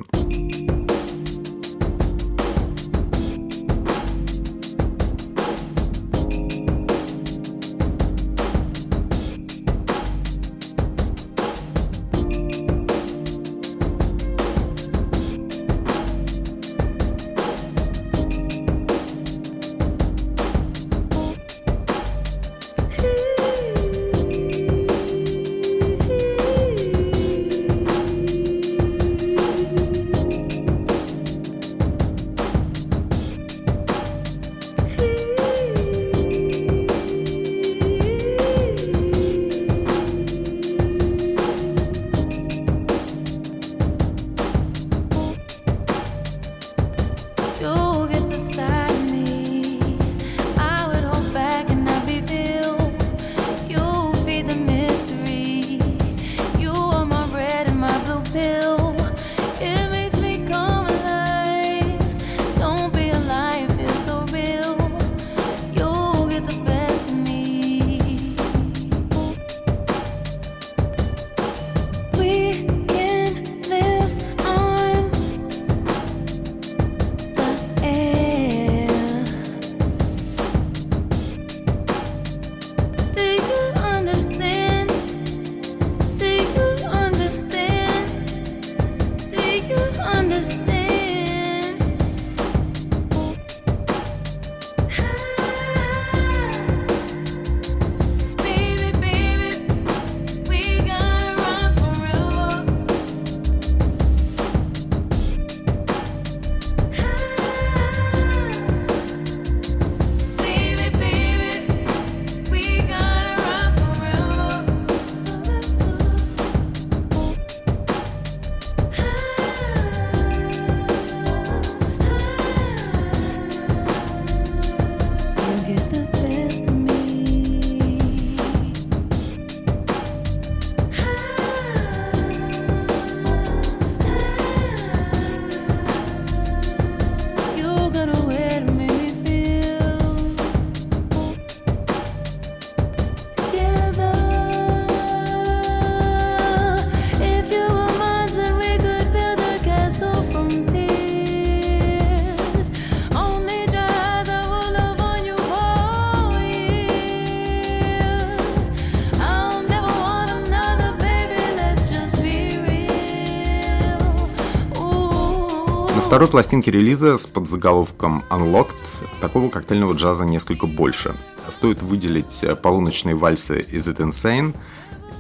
Второй 166.10 166.28
пластинке 166.28 166.72
релиза 166.72 167.18
с 167.18 167.28
подзаголовком 167.28 168.24
Unlocked 168.32 168.74
такого 169.22 169.48
коктейльного 169.52 169.94
джаза 169.94 170.26
несколько 170.26 170.66
больше. 170.66 171.16
Стоит 171.50 171.84
выделить 171.84 172.44
полуночные 172.64 173.14
вальсы 173.14 173.60
Is 173.60 173.94
It 173.94 173.98
Insane 173.98 174.56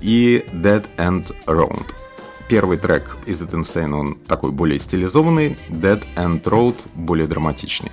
и 0.01 0.43
Dead 0.51 0.83
End 0.97 1.31
Round. 1.45 1.85
Первый 2.47 2.79
трек 2.79 3.17
Is 3.27 3.47
It 3.47 3.51
Insane, 3.51 3.93
он 3.93 4.15
такой 4.15 4.49
более 4.49 4.79
стилизованный, 4.79 5.59
Dead 5.69 6.03
End 6.15 6.41
Road 6.41 6.77
более 6.95 7.27
драматичный. 7.27 7.91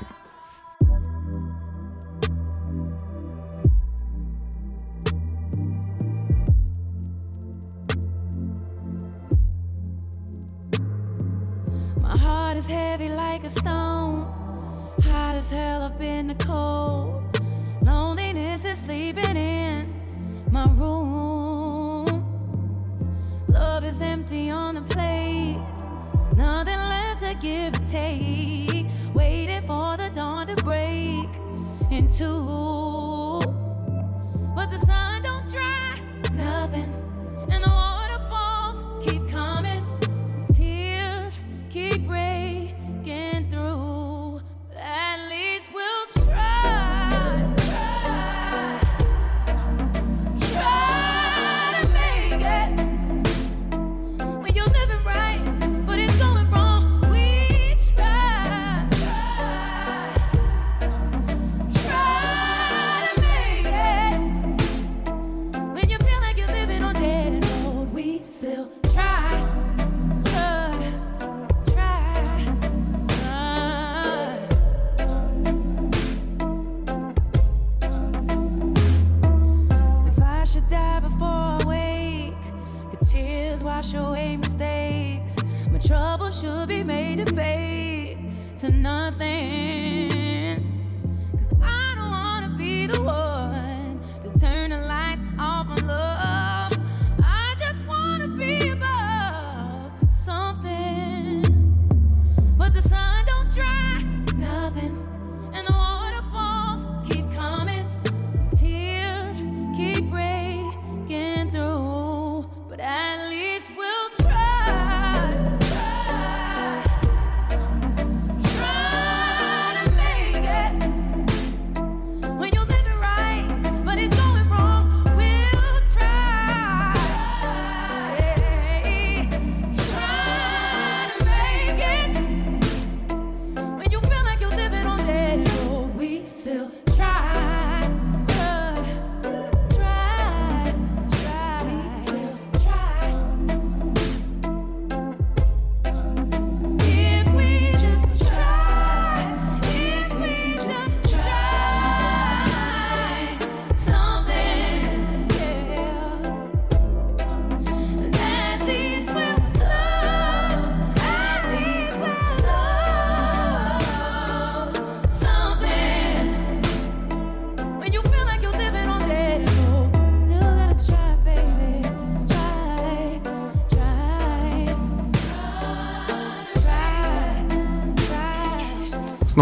a 13.46 13.50
stone. 13.50 14.24
Hot 15.04 15.36
as 15.36 15.50
hell 15.50 15.82
up 15.82 16.00
in 16.00 16.26
the 16.26 16.34
cold. 16.34 17.22
Loneliness 17.80 18.64
is 18.64 18.80
sleeping 18.80 19.36
in 19.36 19.94
my 20.50 20.64
room. 20.74 22.06
Love 23.48 23.84
is 23.84 24.00
empty 24.02 24.50
on 24.50 24.74
the 24.74 24.82
plate. 24.82 25.78
Nothing 26.34 26.80
left 26.92 27.20
to 27.20 27.34
give 27.40 27.74
or 27.74 27.84
take. 27.84 28.86
Waiting 29.14 29.62
for 29.62 29.96
the 29.96 30.10
dawn 30.12 30.48
to 30.48 30.56
break 30.64 31.28
in 31.92 32.08
two. 32.08 33.40
But 34.56 34.70
the 34.72 34.78
sun 34.78 35.22
don't 35.22 35.48
dry 35.48 36.00
nothing, 36.32 36.92
and 37.48 37.62
the 37.62 37.70
waterfalls 37.70 38.82
keep 39.06 39.28
coming. 39.28 39.75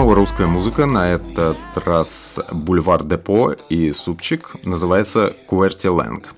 Снова 0.05 0.17
русская 0.17 0.47
музыка, 0.47 0.85
на 0.85 1.13
этот 1.13 1.57
раз 1.77 2.39
Boulevard 2.53 3.05
Depo 3.05 3.53
и 3.71 3.91
Супчик, 3.91 4.55
называется 4.63 5.35
QWERTY 5.47 5.87
LANG. 5.87 6.29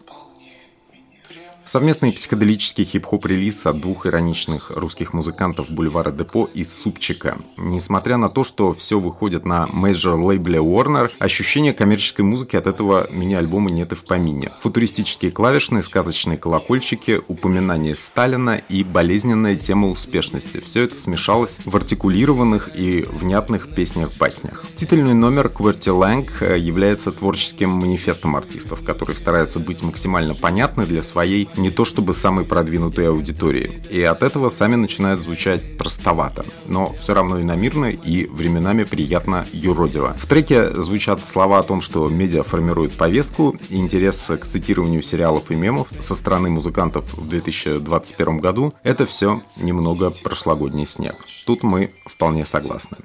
Совместный 1.67 2.13
психоделический 2.13 2.85
хип-хоп-релиз 2.85 3.67
от 3.67 3.81
двух 3.81 4.07
ироничных 4.07 4.71
русских 4.71 5.13
музыкантов 5.13 5.69
Бульвара 5.69 6.13
Депо 6.13 6.49
и 6.55 6.63
Супчика. 6.63 7.39
Несмотря 7.57 8.19
на 8.19 8.29
то, 8.29 8.45
что 8.45 8.73
все 8.73 9.01
выходит 9.01 9.45
на 9.45 9.67
major 9.67 10.15
лейбле 10.21 10.61
Warner, 10.61 11.11
ощущения 11.19 11.73
коммерческой 11.73 12.23
музыки 12.23 12.55
от 12.55 12.69
этого 12.69 13.09
мини-альбома 13.11 13.69
нет 13.73 13.91
и 13.91 13.95
в 13.97 14.05
помине. 14.05 14.53
Футуристические 14.61 15.33
клавишные, 15.33 15.83
сказочные 15.83 16.39
колокольчики, 16.39 17.21
упоминание 17.27 17.97
Сталина 17.97 18.63
и 18.69 18.85
болезненная 18.85 19.57
тема 19.57 19.89
успешности. 19.89 20.61
Все 20.61 20.85
это 20.85 20.97
смешалось 20.97 21.59
в 21.65 21.75
артикулированных 21.75 22.71
и 22.77 23.05
внятных 23.11 23.75
песнях-баснях. 23.75 24.63
Титульный 24.77 25.15
номер 25.15 25.49
QWERTY 25.49 25.89
LANG 25.89 26.43
является 26.43 27.11
творческим 27.11 27.71
манифестом 27.71 28.37
артистов, 28.37 28.85
которые 28.85 29.17
стараются 29.17 29.59
быть 29.59 29.83
максимально 29.83 30.37
понятны 30.37 30.87
для 30.87 31.03
своей 31.03 31.49
не 31.57 31.71
то 31.71 31.85
чтобы 31.85 32.15
самой 32.15 32.45
продвинутой 32.45 33.09
аудитории. 33.09 33.71
И 33.91 34.03
от 34.03 34.23
этого 34.23 34.49
сами 34.49 34.75
начинают 34.75 35.23
звучать 35.23 35.77
простовато, 35.77 36.45
но 36.67 36.93
все 37.01 37.15
равно 37.15 37.41
иномирно 37.41 37.87
и 37.87 38.27
временами 38.27 38.85
приятно 38.85 39.47
юродиво. 39.53 40.15
В 40.19 40.27
треке 40.27 40.75
звучат 40.75 41.27
слова 41.27 41.59
о 41.59 41.63
том, 41.63 41.81
что 41.81 42.09
медиа 42.09 42.43
формирует 42.43 42.95
повестку, 42.95 43.57
интерес 43.71 44.31
к 44.41 44.47
цитированию 44.47 45.03
сериалов 45.03 45.51
и 45.51 45.55
мемов 45.55 45.89
со 46.01 46.15
стороны 46.15 46.51
музыкантов 46.51 47.05
в 47.15 47.29
2021 47.29 48.39
году– 48.39 48.75
это 48.83 49.07
все 49.07 49.43
немного 49.57 50.11
прошлогодний 50.11 50.87
снег. 50.87 51.17
Тут 51.47 51.63
мы 51.63 51.93
вполне 52.07 52.47
согласны. 52.47 52.99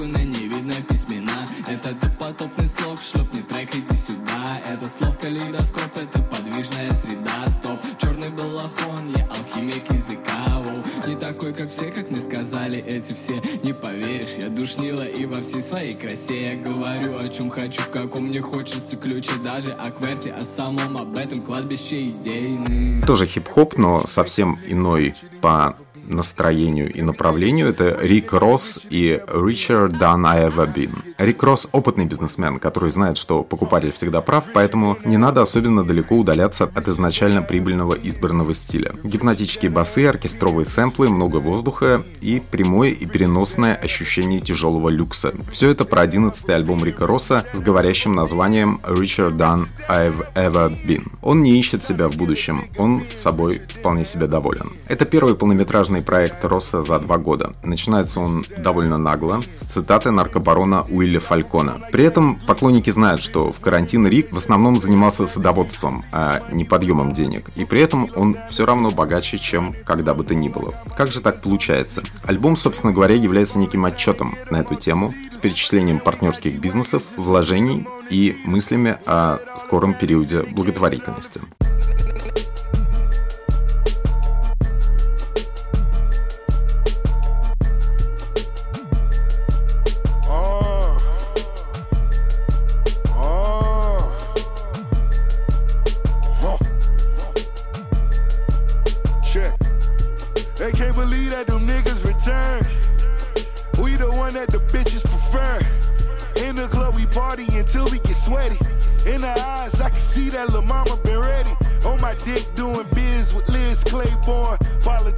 Табличку, 0.00 0.06
на 0.06 0.24
ней 0.24 0.48
видно 0.48 0.74
письмена. 0.88 1.46
Это 1.68 1.94
допотопный 1.94 2.66
слог, 2.66 2.98
шлепни 3.00 3.40
трек, 3.42 3.70
иди 3.74 3.96
сюда. 3.96 4.60
Это 4.70 4.88
слов 4.88 5.18
калейдоскоп, 5.18 5.96
это 5.96 6.22
подвижная 6.22 6.92
среда. 6.92 7.48
Стоп, 7.48 7.78
черный 8.00 8.30
балахон, 8.30 9.14
я 9.16 9.26
алхимик 9.26 9.90
языка 9.90 10.30
Воу. 10.64 10.82
Не 11.06 11.16
такой, 11.16 11.52
как 11.52 11.70
все, 11.70 11.90
как 11.90 12.10
мне 12.10 12.20
сказали 12.20 12.78
эти 12.78 13.12
все. 13.12 13.40
Не 13.62 13.72
поверишь, 13.72 14.36
я 14.38 14.48
душнила 14.48 15.02
и 15.02 15.26
во 15.26 15.40
всей 15.40 15.62
своей 15.62 15.94
красе. 15.94 16.54
Я 16.54 16.56
говорю, 16.56 17.18
о 17.18 17.28
чем 17.28 17.50
хочу, 17.50 17.82
в 17.82 17.90
каком 17.90 18.26
мне 18.26 18.40
хочется 18.40 18.96
ключе 18.96 19.32
Даже 19.44 19.72
о 19.72 19.90
кверте, 19.90 20.32
о 20.32 20.42
самом 20.42 20.96
об 20.96 21.16
этом 21.16 21.40
кладбище 21.40 22.10
идейный. 22.10 23.02
Тоже 23.06 23.26
хип-хоп, 23.26 23.76
но 23.76 24.06
совсем 24.06 24.58
иной 24.66 25.14
по 25.40 25.76
настроению 26.10 26.92
и 26.92 27.02
направлению. 27.02 27.68
Это 27.68 27.98
Рик 28.00 28.32
Росс 28.32 28.80
и 28.90 29.20
Richer 29.26 29.90
Than 29.90 30.26
I 30.26 30.48
Ever 30.48 30.72
Been. 30.72 31.02
Рик 31.18 31.42
Росс– 31.42 31.68
опытный 31.72 32.04
бизнесмен, 32.04 32.58
который 32.58 32.90
знает, 32.90 33.16
что 33.18 33.42
покупатель 33.42 33.92
всегда 33.92 34.20
прав, 34.20 34.44
поэтому 34.52 34.96
не 35.04 35.16
надо 35.16 35.42
особенно 35.42 35.84
далеко 35.84 36.16
удаляться 36.16 36.64
от 36.64 36.88
изначально 36.88 37.42
прибыльного 37.42 37.94
избранного 37.94 38.54
стиля. 38.54 38.92
Гипнотические 39.04 39.70
басы, 39.70 40.06
оркестровые 40.06 40.66
сэмплы, 40.66 41.08
много 41.08 41.36
воздуха 41.36 42.02
и 42.20 42.42
прямое 42.50 42.90
и 42.90 43.06
переносное 43.06 43.74
ощущение 43.74 44.40
тяжелого 44.40 44.88
люкса. 44.88 45.32
Все 45.52 45.70
это 45.70 45.84
про 45.84 46.04
11-й 46.04 46.54
альбом 46.54 46.84
Рика 46.84 47.06
Росса 47.06 47.44
с 47.52 47.60
говорящим 47.60 48.14
названием 48.14 48.80
Richer 48.84 49.30
Than 49.30 49.66
I've 49.88 50.26
Ever 50.34 50.72
Been. 50.86 51.04
Он 51.22 51.42
не 51.42 51.58
ищет 51.58 51.84
себя 51.84 52.08
в 52.08 52.16
будущем, 52.16 52.64
он 52.78 53.02
собой 53.16 53.60
вполне 53.68 54.04
себе 54.04 54.26
доволен. 54.26 54.70
Это 54.88 55.04
первый 55.04 55.34
полнометражный 55.34 55.99
проект 56.00 56.44
Росса 56.44 56.82
за 56.82 56.98
два 56.98 57.18
года. 57.18 57.52
Начинается 57.62 58.20
он 58.20 58.44
довольно 58.58 58.98
нагло, 58.98 59.42
с 59.54 59.60
цитаты 59.60 60.10
наркобарона 60.10 60.84
Уилля 60.90 61.20
Фалькона. 61.20 61.78
При 61.92 62.04
этом 62.04 62.38
поклонники 62.46 62.90
знают, 62.90 63.22
что 63.22 63.52
в 63.52 63.60
карантин 63.60 64.06
Рик 64.06 64.32
в 64.32 64.36
основном 64.36 64.80
занимался 64.80 65.26
садоводством, 65.26 66.04
а 66.12 66.42
не 66.52 66.64
подъемом 66.64 67.12
денег. 67.12 67.50
И 67.56 67.64
при 67.64 67.80
этом 67.80 68.08
он 68.16 68.36
все 68.48 68.66
равно 68.66 68.90
богаче, 68.90 69.38
чем 69.38 69.74
когда 69.84 70.14
бы 70.14 70.24
то 70.24 70.34
ни 70.34 70.48
было. 70.48 70.74
Как 70.96 71.12
же 71.12 71.20
так 71.20 71.42
получается? 71.42 72.02
Альбом, 72.24 72.56
собственно 72.56 72.92
говоря, 72.92 73.14
является 73.14 73.58
неким 73.58 73.84
отчетом 73.84 74.34
на 74.50 74.60
эту 74.60 74.74
тему, 74.74 75.14
с 75.30 75.36
перечислением 75.36 76.00
партнерских 76.00 76.60
бизнесов, 76.60 77.02
вложений 77.16 77.86
и 78.10 78.36
мыслями 78.44 78.98
о 79.06 79.38
скором 79.56 79.94
периоде 79.94 80.42
благотворительности. 80.52 81.40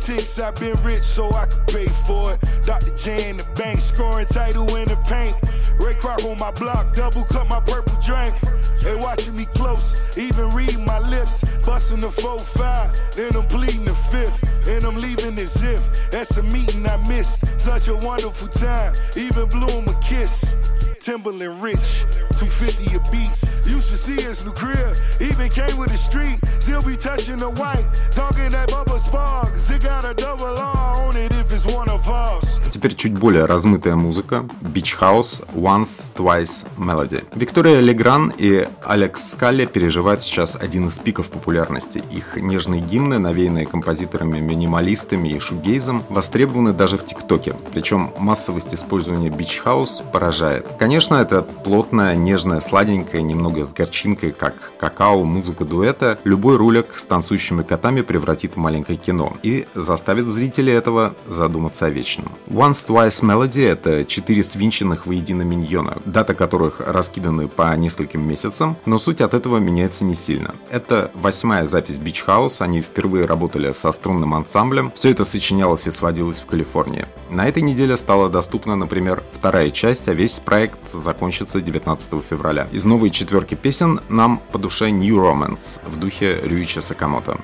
Politics, 0.05 0.41
i 0.41 0.51
been 0.51 0.75
rich 0.83 1.03
so 1.03 1.33
I 1.33 1.47
could 1.47 1.65
pay 1.69 1.87
for 1.87 2.33
it. 2.33 2.41
Dr. 2.65 2.93
J 2.97 3.31
in 3.31 3.37
the 3.37 3.45
bank, 3.55 3.79
scoring 3.79 4.27
title 4.27 4.75
in 4.75 4.89
the 4.89 4.97
paint. 5.07 5.37
Ray 5.79 5.95
Kroc 5.95 6.29
on 6.29 6.39
my 6.39 6.51
block, 6.51 6.97
double 6.97 7.23
cut 7.23 7.49
my 7.49 7.61
purple 7.61 7.97
drink. 8.05 8.35
They 8.83 8.97
watching 8.97 9.37
me 9.37 9.47
close, 9.55 9.95
even 10.17 10.51
read 10.51 10.77
my 10.81 10.99
lips. 10.99 11.45
Busting 11.65 12.01
the 12.01 12.09
4-5, 12.09 13.15
then 13.15 13.37
I'm 13.37 13.47
pleading 13.47 13.85
the 13.85 13.95
fifth. 13.95 14.43
And 14.67 14.85
I'm 14.85 14.97
leaving 14.97 15.39
as 15.39 15.63
if 15.63 16.11
that's 16.11 16.37
a 16.37 16.43
meeting 16.43 16.85
I 16.85 16.97
missed. 17.09 17.45
Such 17.61 17.87
a 17.87 17.95
wonderful 17.95 18.49
time, 18.49 18.97
even 19.15 19.49
blew 19.51 19.69
him 19.69 19.87
a 19.87 20.01
kiss. 20.01 20.57
Timberland 20.99 21.63
rich, 21.63 22.07
250 22.39 22.97
a 22.97 23.01
beat. 23.13 23.52
Used 23.73 23.89
to 23.89 23.97
see 23.97 24.21
in 24.21 24.35
the 24.45 24.53
crib, 24.55 24.97
even 25.21 25.49
came 25.49 25.79
with 25.79 25.91
the 25.91 25.97
street. 25.97 26.39
Still 26.61 26.83
be 26.83 26.95
touching 26.95 27.39
the 27.39 27.51
white, 27.61 27.87
talking 28.11 28.51
that 28.51 28.69
bubble 28.71 28.99
sparks. 28.99 29.71
It 29.71 29.83
got 29.83 30.05
a 30.05 30.13
double 30.15 30.55
R 30.59 31.09
on 31.09 31.17
it 31.17 31.33
if 31.33 31.51
it's 31.51 31.65
one 31.65 31.89
of 31.89 32.07
us. 32.09 32.61
Теперь 32.71 32.95
чуть 32.95 33.13
более 33.13 33.45
размытая 33.45 33.97
музыка. 33.97 34.47
Beach 34.63 34.99
House, 34.99 35.45
Once, 35.55 36.07
Twice, 36.15 36.67
Melody. 36.79 37.23
Виктория 37.35 37.81
Легран 37.81 38.33
и 38.37 38.67
Алекс 38.83 39.33
Скалли 39.33 39.67
переживают 39.67 40.23
сейчас 40.23 40.57
один 40.57 40.87
из 40.87 40.95
пиков 40.95 41.29
популярности. 41.29 42.03
Их 42.11 42.37
нежные 42.37 42.81
гимны, 42.81 43.19
навеянные 43.19 43.67
композиторами-минималистами 43.67 45.29
и 45.29 45.39
шугейзом, 45.39 46.03
востребованы 46.09 46.73
даже 46.73 46.97
в 46.97 47.05
ТикТоке. 47.05 47.55
Причем 47.75 48.11
массовость 48.19 48.75
использования 48.75 49.29
Beach 49.29 49.63
House 49.65 50.03
поражает. 50.11 50.67
Конечно, 50.79 51.17
это 51.17 51.43
плотная, 51.43 52.17
нежная, 52.17 52.61
сладенькая, 52.61 53.21
немного 53.21 53.62
с 53.65 53.73
горчинкой, 53.73 54.33
как 54.33 54.73
какао, 54.79 55.25
музыка 55.25 55.65
дуэта. 55.65 56.19
Любой 56.25 56.57
ролик 56.57 56.87
с 56.97 57.05
танцующими 57.05 57.63
котами 57.63 58.03
превратит 58.03 58.55
в 58.55 58.57
маленькое 58.57 58.99
кино 58.99 59.37
и 59.43 59.67
заставит 59.75 60.29
зрителей 60.29 60.73
этого 60.73 61.15
задуматься 61.29 61.87
о 61.87 61.91
вечном. 61.91 62.33
Once 62.47 62.87
Twice 62.87 63.23
Melody— 63.23 63.67
это 63.67 64.05
четыре 64.05 64.45
свинченных 64.45 65.07
воедино 65.07 65.43
миньона, 65.43 65.99
дата 66.05 66.35
которых 66.35 66.81
раскиданы 66.81 67.49
по 67.49 67.75
нескольким 67.77 68.27
месяцам, 68.27 68.77
но 68.87 68.99
суть 68.99 69.21
от 69.21 69.35
этого 69.35 69.59
меняется 69.59 70.05
не 70.05 70.15
сильно. 70.15 70.55
Это 70.71 71.11
восьмая 71.15 71.67
запись 71.67 71.99
Beach 71.99 72.25
House, 72.27 72.57
они 72.61 72.81
впервые 72.81 73.27
работали 73.27 73.73
со 73.73 73.93
струнным 73.93 74.35
ансамблем, 74.35 74.93
все 74.95 75.11
это 75.11 75.25
сочинялось 75.25 75.87
и 75.87 75.91
сводилось 75.91 76.41
в 76.41 76.47
Калифорнии. 76.47 77.07
На 77.31 77.49
этой 77.49 77.63
неделе 77.63 77.97
стала 77.97 78.29
доступна, 78.29 78.77
например, 78.77 79.23
вторая 79.33 79.71
часть, 79.71 80.09
а 80.09 80.13
весь 80.13 80.39
проект 80.39 80.79
закончится 80.93 81.61
19 81.61 82.23
февраля. 82.29 82.69
Из 82.73 82.85
новой 82.85 83.11
четверки 83.11 83.52
песен 83.57 84.01
нам 84.09 84.41
по 84.53 84.59
душе 84.59 84.85
New 84.85 85.17
Romance 85.17 85.81
в 85.87 85.97
духе 85.97 86.41
Рюича 86.45 86.81
Сакамото. 86.81 87.39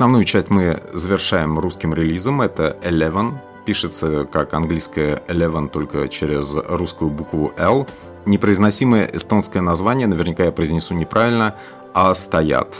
Основную 0.00 0.24
часть 0.24 0.48
мы 0.48 0.82
завершаем 0.94 1.58
русским 1.58 1.92
релизом. 1.92 2.40
Это 2.40 2.74
Eleven. 2.82 3.34
Пишется 3.66 4.24
как 4.24 4.54
английское 4.54 5.22
Eleven, 5.28 5.68
только 5.68 6.08
через 6.08 6.54
русскую 6.54 7.10
букву 7.10 7.52
L. 7.58 7.86
Непроизносимое 8.24 9.04
эстонское 9.12 9.60
название, 9.60 10.06
наверняка 10.06 10.44
я 10.44 10.52
произнесу 10.52 10.94
неправильно, 10.94 11.54
а 11.92 12.14
стоят. 12.14 12.74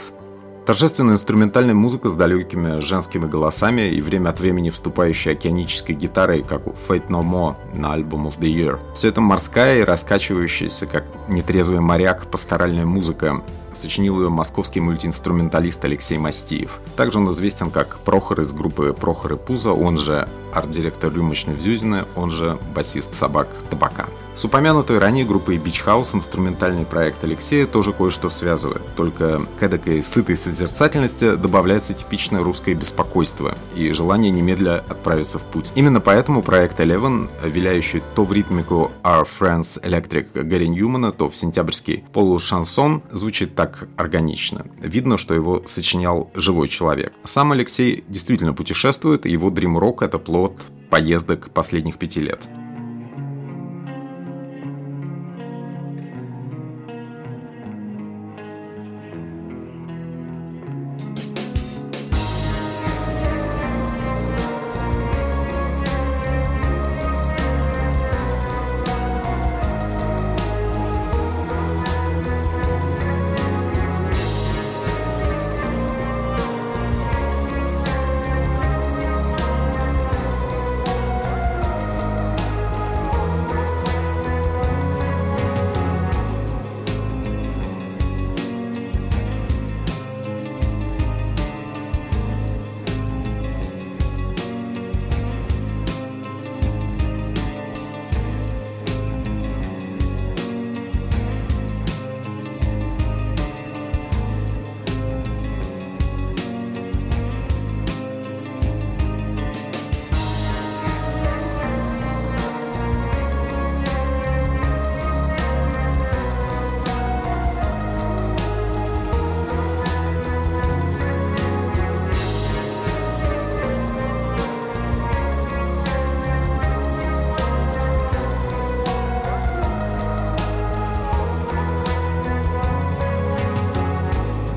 Торжественная 0.65 1.13
инструментальная 1.13 1.75
музыка 1.75 2.09
с 2.09 2.13
далекими 2.13 2.79
женскими 2.79 3.27
голосами 3.27 3.91
и 3.91 4.01
время 4.01 4.29
от 4.29 4.39
времени 4.39 4.71
вступающая 4.71 5.33
океанической 5.33 5.93
гитарой, 5.93 6.41
как 6.41 6.65
у 6.65 6.71
Fate 6.71 7.09
No 7.09 7.21
More 7.21 7.55
на 7.75 7.93
альбом 7.93 8.29
of 8.29 8.39
the 8.39 8.51
Year. 8.51 8.79
Все 8.95 9.09
это 9.09 9.21
морская 9.21 9.81
и 9.81 9.83
раскачивающаяся, 9.83 10.87
как 10.87 11.03
нетрезвый 11.27 11.81
моряк, 11.81 12.25
пасторальная 12.31 12.87
музыка. 12.87 13.43
Сочинил 13.73 14.21
ее 14.21 14.29
московский 14.29 14.79
мультиинструменталист 14.79 15.83
Алексей 15.85 16.17
Мастиев. 16.17 16.79
Также 16.95 17.19
он 17.19 17.29
известен 17.31 17.71
как 17.71 17.97
Прохор 17.99 18.41
из 18.41 18.53
группы 18.53 18.93
Прохор 18.93 19.33
и 19.33 19.37
Пузо, 19.37 19.71
он 19.71 19.97
же 19.97 20.27
арт-директор 20.53 21.11
рюмочной 21.11 21.55
Взюзины, 21.55 22.05
он 22.15 22.31
же 22.31 22.59
басист 22.75 23.13
собак 23.13 23.47
Табака. 23.69 24.07
С 24.33 24.45
упомянутой 24.45 24.97
ранее 24.97 25.25
группой 25.25 25.57
Beach 25.57 25.85
House 25.85 26.15
инструментальный 26.15 26.85
проект 26.85 27.21
Алексея 27.23 27.67
тоже 27.67 27.91
кое-что 27.91 28.29
связывает, 28.29 28.81
только 28.95 29.41
к 29.59 29.63
эдакой 29.63 30.01
сытой 30.01 30.37
созерцательности 30.37 31.35
добавляется 31.35 31.93
типичное 31.93 32.41
русское 32.41 32.73
беспокойство 32.73 33.57
и 33.75 33.91
желание 33.91 34.31
немедля 34.31 34.85
отправиться 34.87 35.37
в 35.37 35.43
путь. 35.43 35.71
Именно 35.75 35.99
поэтому 35.99 36.41
проект 36.41 36.79
Eleven, 36.79 37.29
виляющий 37.43 38.01
то 38.15 38.23
в 38.23 38.31
ритмику 38.31 38.91
Our 39.03 39.27
Friends 39.27 39.81
Electric 39.83 40.43
Гарри 40.43 40.67
Ньюмана, 40.67 41.11
то 41.11 41.29
в 41.29 41.35
сентябрьский 41.35 42.05
полушансон, 42.13 43.03
звучит 43.11 43.53
так 43.53 43.89
органично. 43.97 44.65
Видно, 44.79 45.17
что 45.17 45.33
его 45.33 45.61
сочинял 45.65 46.31
живой 46.35 46.69
человек. 46.69 47.11
Сам 47.25 47.51
Алексей 47.51 48.05
действительно 48.07 48.53
путешествует, 48.53 49.25
его 49.25 49.49
Dream 49.49 49.77
Rock— 49.77 49.97
это 50.05 50.19
плод 50.19 50.53
поездок 50.89 51.49
последних 51.51 51.97
пяти 51.97 52.21
лет. 52.21 52.39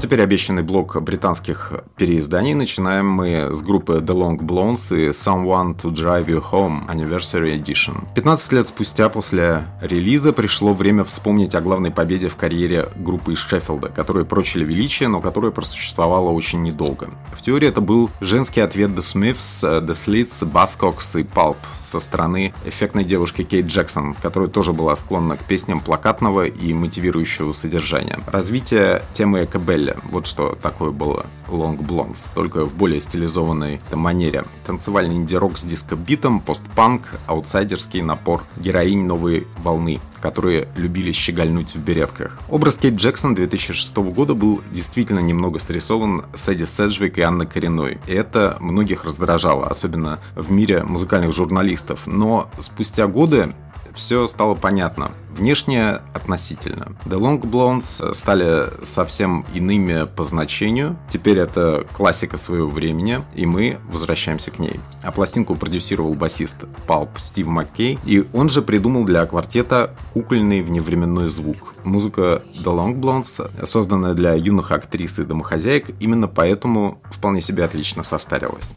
Теперь 0.04 0.20
обещанный 0.20 0.62
блок 0.62 1.00
британских 1.00 1.72
переизданий. 1.96 2.52
Начинаем 2.52 3.08
мы 3.08 3.54
с 3.54 3.62
группы 3.62 3.94
The 3.94 4.14
Long 4.14 4.38
Blondes 4.38 4.94
и 4.94 5.08
Someone 5.12 5.80
to 5.80 5.90
Drive 5.90 6.26
You 6.26 6.44
Home 6.52 6.86
Anniversary 6.88 7.58
Edition. 7.58 8.06
15 8.14 8.52
лет 8.52 8.68
спустя 8.68 9.08
после 9.08 9.64
релиза 9.80 10.34
пришло 10.34 10.74
время 10.74 11.04
вспомнить 11.04 11.54
о 11.54 11.62
главной 11.62 11.90
победе 11.90 12.28
в 12.28 12.36
карьере 12.36 12.90
группы 12.96 13.32
из 13.32 13.38
Шеффилда, 13.38 13.88
которые 13.88 14.26
прочили 14.26 14.62
величие, 14.62 15.08
но 15.08 15.22
которая 15.22 15.52
просуществовала 15.52 16.28
очень 16.28 16.60
недолго. 16.60 17.08
В 17.34 17.40
теории 17.40 17.68
это 17.68 17.80
был 17.80 18.10
женский 18.20 18.60
ответ 18.60 18.90
The 18.90 18.98
Smiths, 18.98 19.62
The 19.62 19.92
Slits, 19.92 20.46
Buzzcocks 20.46 21.18
и 21.18 21.24
Pulp 21.24 21.56
со 21.80 21.98
стороны 21.98 22.52
эффектной 22.66 23.04
девушки 23.04 23.42
Кейт 23.42 23.68
Джексон, 23.68 24.14
которая 24.20 24.50
тоже 24.50 24.74
была 24.74 24.96
склонна 24.96 25.38
к 25.38 25.44
песням 25.44 25.80
плакатного 25.80 26.44
и 26.44 26.74
мотивирующего 26.74 27.54
содержания. 27.54 28.20
Развитие 28.26 29.00
темы 29.14 29.46
Вот 30.04 30.26
что 30.26 30.58
такое 30.60 30.90
было 30.90 31.26
Long 31.48 31.78
Blondes, 31.78 32.30
только 32.34 32.64
в 32.64 32.74
более 32.74 33.00
стилизованной 33.00 33.80
манере. 33.92 34.44
Танцевальный 34.66 35.16
инди-рок 35.16 35.58
с 35.58 35.64
диско-битом, 35.64 36.40
постпанк, 36.40 37.20
аутсайдерский 37.26 38.02
напор 38.02 38.44
героинь 38.56 39.04
новой 39.04 39.46
волны, 39.58 40.00
которые 40.20 40.68
любили 40.76 41.12
щегольнуть 41.12 41.74
в 41.74 41.78
беретках. 41.78 42.38
Образ 42.48 42.76
Кейт 42.76 42.94
Джексон 42.94 43.34
2006 43.34 43.96
года 43.96 44.34
был 44.34 44.62
действительно 44.72 45.20
немного 45.20 45.58
срисован 45.58 46.24
с 46.34 46.48
Эдди 46.48 46.64
Седжвик 46.64 47.18
и 47.18 47.22
Анной 47.22 47.46
Коренной, 47.46 47.98
и 48.06 48.12
это 48.12 48.56
многих 48.60 49.04
раздражало, 49.04 49.66
особенно 49.66 50.20
в 50.34 50.50
мире 50.50 50.82
музыкальных 50.82 51.34
журналистов. 51.34 52.06
Но 52.06 52.50
спустя 52.60 53.06
годы 53.06 53.54
все 53.94 54.26
стало 54.26 54.54
понятно. 54.54 55.10
Внешне 55.30 56.00
относительно. 56.12 56.96
The 57.06 57.18
Long 57.18 57.40
Blondes 57.40 58.14
стали 58.14 58.68
совсем 58.84 59.44
иными 59.52 60.06
по 60.06 60.22
значению. 60.22 60.96
Теперь 61.08 61.38
это 61.38 61.86
классика 61.92 62.38
своего 62.38 62.68
времени, 62.68 63.24
и 63.34 63.44
мы 63.46 63.78
возвращаемся 63.88 64.50
к 64.50 64.58
ней. 64.58 64.78
А 65.02 65.10
пластинку 65.10 65.56
продюсировал 65.56 66.14
басист 66.14 66.56
Палп 66.86 67.18
Стив 67.18 67.46
Маккей, 67.46 67.98
и 68.04 68.24
он 68.32 68.48
же 68.48 68.62
придумал 68.62 69.04
для 69.04 69.26
квартета 69.26 69.94
кукольный 70.12 70.62
вневременной 70.62 71.28
звук. 71.28 71.74
Музыка 71.82 72.42
The 72.54 72.64
Long 72.64 72.94
Blondes, 73.00 73.66
созданная 73.66 74.14
для 74.14 74.34
юных 74.34 74.70
актрис 74.70 75.18
и 75.18 75.24
домохозяек, 75.24 75.90
именно 76.00 76.28
поэтому 76.28 77.00
вполне 77.10 77.40
себе 77.40 77.64
отлично 77.64 78.04
состарилась. 78.04 78.74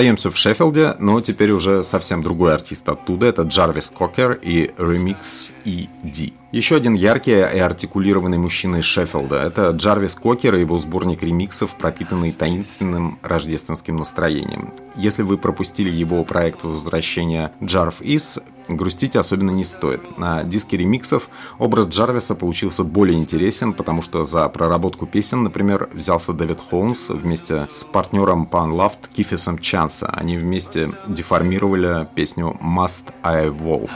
Остаемся 0.00 0.30
в 0.30 0.36
Шеффилде, 0.38 0.96
но 0.98 1.20
теперь 1.20 1.50
уже 1.50 1.84
совсем 1.84 2.22
другой 2.22 2.54
артист 2.54 2.88
оттуда. 2.88 3.26
Это 3.26 3.42
Джарвис 3.42 3.90
Кокер 3.90 4.32
и 4.32 4.68
Remix 4.78 5.50
ED. 5.66 6.32
Еще 6.52 6.76
один 6.76 6.94
яркий 6.94 7.32
и 7.32 7.58
артикулированный 7.58 8.38
мужчина 8.38 8.76
из 8.76 8.84
Шеффилда. 8.86 9.36
Это 9.36 9.70
Джарвис 9.72 10.14
Кокер 10.14 10.54
и 10.54 10.60
его 10.60 10.78
сборник 10.78 11.22
ремиксов, 11.22 11.76
пропитанный 11.76 12.32
таинственным 12.32 13.18
рождественским 13.20 13.96
настроением. 13.96 14.72
Если 14.96 15.22
вы 15.22 15.36
пропустили 15.36 15.90
его 15.90 16.24
проект 16.24 16.64
возвращения 16.64 17.52
Jarv 17.60 18.00
Is, 18.00 18.42
грустить 18.76 19.16
особенно 19.16 19.50
не 19.50 19.64
стоит. 19.64 20.18
На 20.18 20.42
диске 20.44 20.76
ремиксов 20.76 21.28
образ 21.58 21.88
Джарвиса 21.88 22.34
получился 22.34 22.84
более 22.84 23.18
интересен, 23.18 23.72
потому 23.72 24.02
что 24.02 24.24
за 24.24 24.48
проработку 24.48 25.06
песен, 25.06 25.42
например, 25.42 25.88
взялся 25.92 26.32
Дэвид 26.32 26.58
Холмс 26.70 27.10
вместе 27.10 27.66
с 27.70 27.84
партнером 27.84 28.46
по 28.46 28.58
Unloved 28.58 29.10
Кифисом 29.12 29.58
Чанса. 29.58 30.06
Они 30.06 30.36
вместе 30.36 30.90
деформировали 31.06 32.06
песню 32.14 32.58
Must 32.62 33.12
I 33.22 33.48
Evolve. 33.48 33.90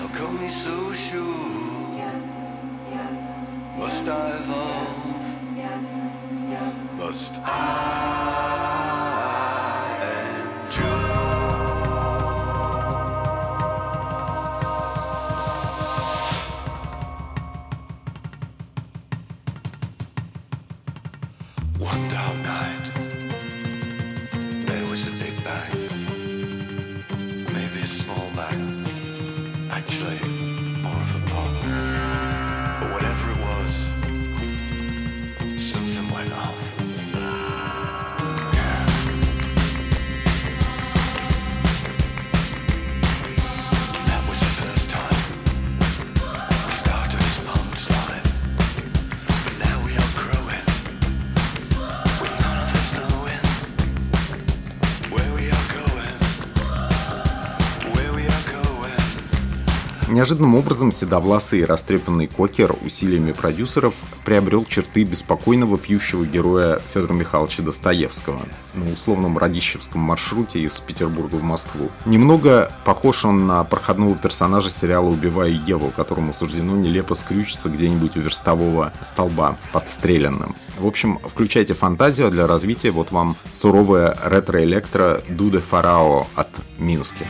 Must 3.79 4.09
I 4.09 4.31
evolve? 4.39 4.85
Must 6.99 7.35
I 7.45 8.04
Неожиданным 60.15 60.55
образом 60.55 60.93
седовласый 60.93 61.59
и 61.59 61.65
растрепанный 61.65 62.29
Кокер 62.29 62.73
усилиями 62.85 63.33
продюсеров 63.33 63.95
приобрел 64.25 64.65
черты 64.65 65.03
беспокойного 65.03 65.77
пьющего 65.77 66.25
героя 66.25 66.79
Федора 66.93 67.15
Михайловича 67.15 67.65
Достоевского 67.65 68.43
на 68.75 68.93
условном 68.93 69.37
радищевском 69.39 70.01
маршруте 70.01 70.61
из 70.61 70.79
Петербурга 70.79 71.35
в 71.35 71.43
Москву. 71.43 71.91
Немного 72.07 72.71
похож 72.85 73.25
он 73.25 73.49
на 73.49 73.65
проходного 73.65 74.15
персонажа 74.15 74.71
сериала 74.71 75.09
«Убивая 75.09 75.51
Еву», 75.51 75.91
которому 75.91 76.33
суждено 76.33 76.77
нелепо 76.77 77.17
скрючиться 77.17 77.69
где-нибудь 77.69 78.17
у 78.17 78.21
верстового 78.21 78.93
столба, 79.05 79.59
подстреленным. 79.73 80.55
В 80.79 80.87
общем, 80.87 81.19
включайте 81.25 81.75
фантазию, 81.75 82.29
а 82.29 82.31
для 82.31 82.47
развития 82.47 82.93
вот 82.93 83.11
вам 83.11 83.35
суровая 83.61 84.17
ретро-электро 84.25 85.23
Дуде 85.29 85.59
Фарао 85.59 86.29
от 86.37 86.51
Мински. 86.79 87.27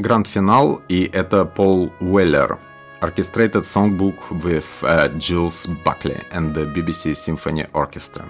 Гранд-финал, 0.00 0.80
и 0.88 1.08
это 1.12 1.44
Пол 1.44 1.92
Уэллер. 2.00 2.58
Orchestrated 3.00 3.64
Songbook 3.64 4.30
with 4.42 4.66
uh, 4.82 5.08
Jules 5.18 5.66
Buckley 5.84 6.20
and 6.32 6.54
the 6.54 6.66
BBC 6.66 7.14
Symphony 7.14 7.66
Orchestra. 7.72 8.24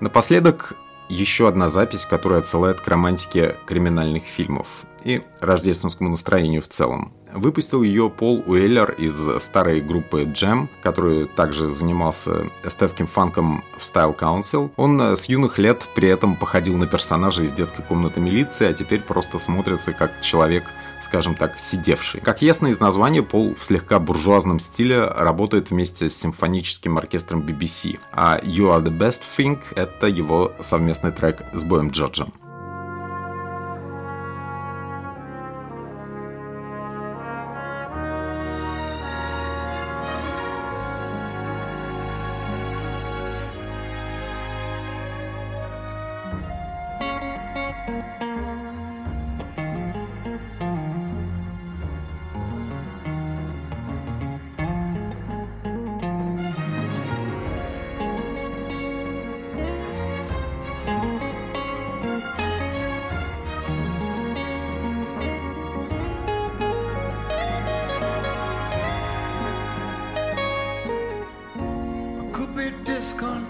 Напоследок 0.00 0.76
еще 1.08 1.48
одна 1.48 1.68
запись, 1.68 2.06
которая 2.06 2.40
отсылает 2.40 2.80
к 2.80 2.88
романтике 2.88 3.56
криминальных 3.66 4.24
фильмов 4.24 4.66
и 5.04 5.22
рождественскому 5.40 6.10
настроению 6.10 6.62
в 6.62 6.68
целом. 6.68 7.12
Выпустил 7.32 7.82
ее 7.82 8.08
Пол 8.08 8.42
Уэллер 8.46 8.92
из 8.92 9.42
старой 9.42 9.80
группы 9.80 10.22
Jam, 10.22 10.68
который 10.82 11.26
также 11.26 11.70
занимался 11.70 12.46
эстетским 12.64 13.06
фанком 13.06 13.62
в 13.76 13.82
Style 13.82 14.16
Council. 14.16 14.70
Он 14.76 15.00
с 15.00 15.28
юных 15.28 15.58
лет 15.58 15.86
при 15.94 16.08
этом 16.08 16.34
походил 16.34 16.76
на 16.76 16.86
персонажа 16.86 17.42
из 17.42 17.52
детской 17.52 17.82
комнаты 17.82 18.20
милиции, 18.20 18.66
а 18.66 18.72
теперь 18.72 19.00
просто 19.00 19.38
смотрится 19.38 19.92
как 19.92 20.20
человек 20.22 20.64
скажем 21.06 21.34
так, 21.34 21.58
сидевший. 21.58 22.20
Как 22.20 22.42
ясно 22.42 22.66
из 22.68 22.80
названия, 22.80 23.22
Пол 23.22 23.54
в 23.54 23.64
слегка 23.64 23.98
буржуазном 23.98 24.60
стиле 24.60 25.04
работает 25.04 25.70
вместе 25.70 26.10
с 26.10 26.16
симфоническим 26.16 26.98
оркестром 26.98 27.40
BBC, 27.40 27.98
а 28.12 28.38
You 28.42 28.76
Are 28.76 28.82
The 28.82 28.96
Best 28.96 29.22
Thing— 29.36 29.58
это 29.74 30.06
его 30.06 30.52
совместный 30.60 31.12
трек 31.12 31.42
с 31.54 31.64
Боем 31.64 31.90
Джорджем. 31.90 32.32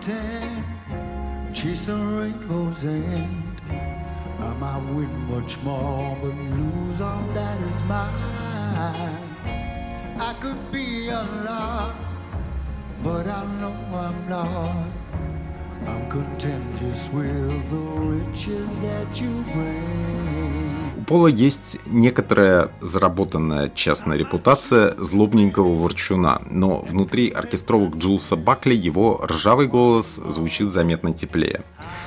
Discontent, 0.07 0.65
chase 1.55 1.87
the 1.87 1.97
rainbow's 1.97 2.85
end. 2.85 3.61
I 4.39 4.55
might 4.55 4.95
win 4.95 5.11
much 5.31 5.61
more, 5.63 6.17
but 6.23 6.35
lose 6.35 7.01
all 7.01 7.27
that 7.35 7.61
is 7.63 7.83
mine. 7.85 8.13
I 10.19 10.35
could 10.41 10.73
be 10.73 11.09
a 11.09 11.23
lot, 11.45 11.97
but 13.03 13.27
I 13.27 13.45
know 13.61 13.77
I'm 13.95 14.29
not. 14.29 14.91
I'm 15.87 16.09
content 16.09 16.77
just 16.79 17.13
with 17.13 17.71
the 17.71 17.77
riches 17.77 18.81
that 18.83 19.21
you 19.21 19.45
bring. 19.53 20.26
Пола 21.07 21.29
есть 21.29 21.79
некоторая 21.87 22.71
заработанная 22.81 23.69
частная 23.69 24.17
репутация 24.17 24.97
злобненького 24.99 25.77
ворчуна, 25.77 26.43
но 26.51 26.81
внутри 26.81 27.31
оркестровок 27.31 27.95
Джулса 27.95 28.35
Бакли 28.35 28.75
его 28.75 29.25
ржавый 29.25 29.69
голос 29.69 30.21
звучит 30.27 30.69
заметно 30.69 31.13
теплее. 31.13 31.63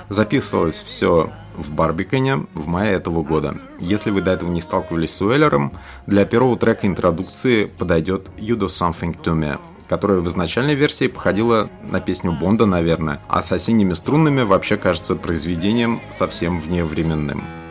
Записывалось 0.09 0.83
все 0.83 1.31
в 1.55 1.71
Барбиконе 1.71 2.47
в 2.53 2.67
мае 2.67 2.95
этого 2.95 3.23
года. 3.23 3.55
Если 3.79 4.11
вы 4.11 4.21
до 4.21 4.31
этого 4.31 4.49
не 4.49 4.61
сталкивались 4.61 5.13
с 5.13 5.21
Уэллером, 5.21 5.71
для 6.05 6.25
первого 6.25 6.57
трека 6.57 6.85
интродукции 6.85 7.65
подойдет 7.65 8.27
You 8.37 8.57
Do 8.57 8.67
Something 8.67 9.17
To 9.23 9.33
Me, 9.33 9.59
которая 9.87 10.19
в 10.19 10.27
изначальной 10.27 10.75
версии 10.75 11.07
походила 11.07 11.69
на 11.89 12.01
песню 12.01 12.33
Бонда, 12.33 12.65
наверное, 12.65 13.21
а 13.29 13.41
с 13.41 13.51
осенними 13.53 13.93
струнными 13.93 14.41
вообще 14.41 14.75
кажется 14.75 15.15
произведением 15.15 16.01
совсем 16.11 16.59
вневременным. 16.59 17.39
You 17.39 17.68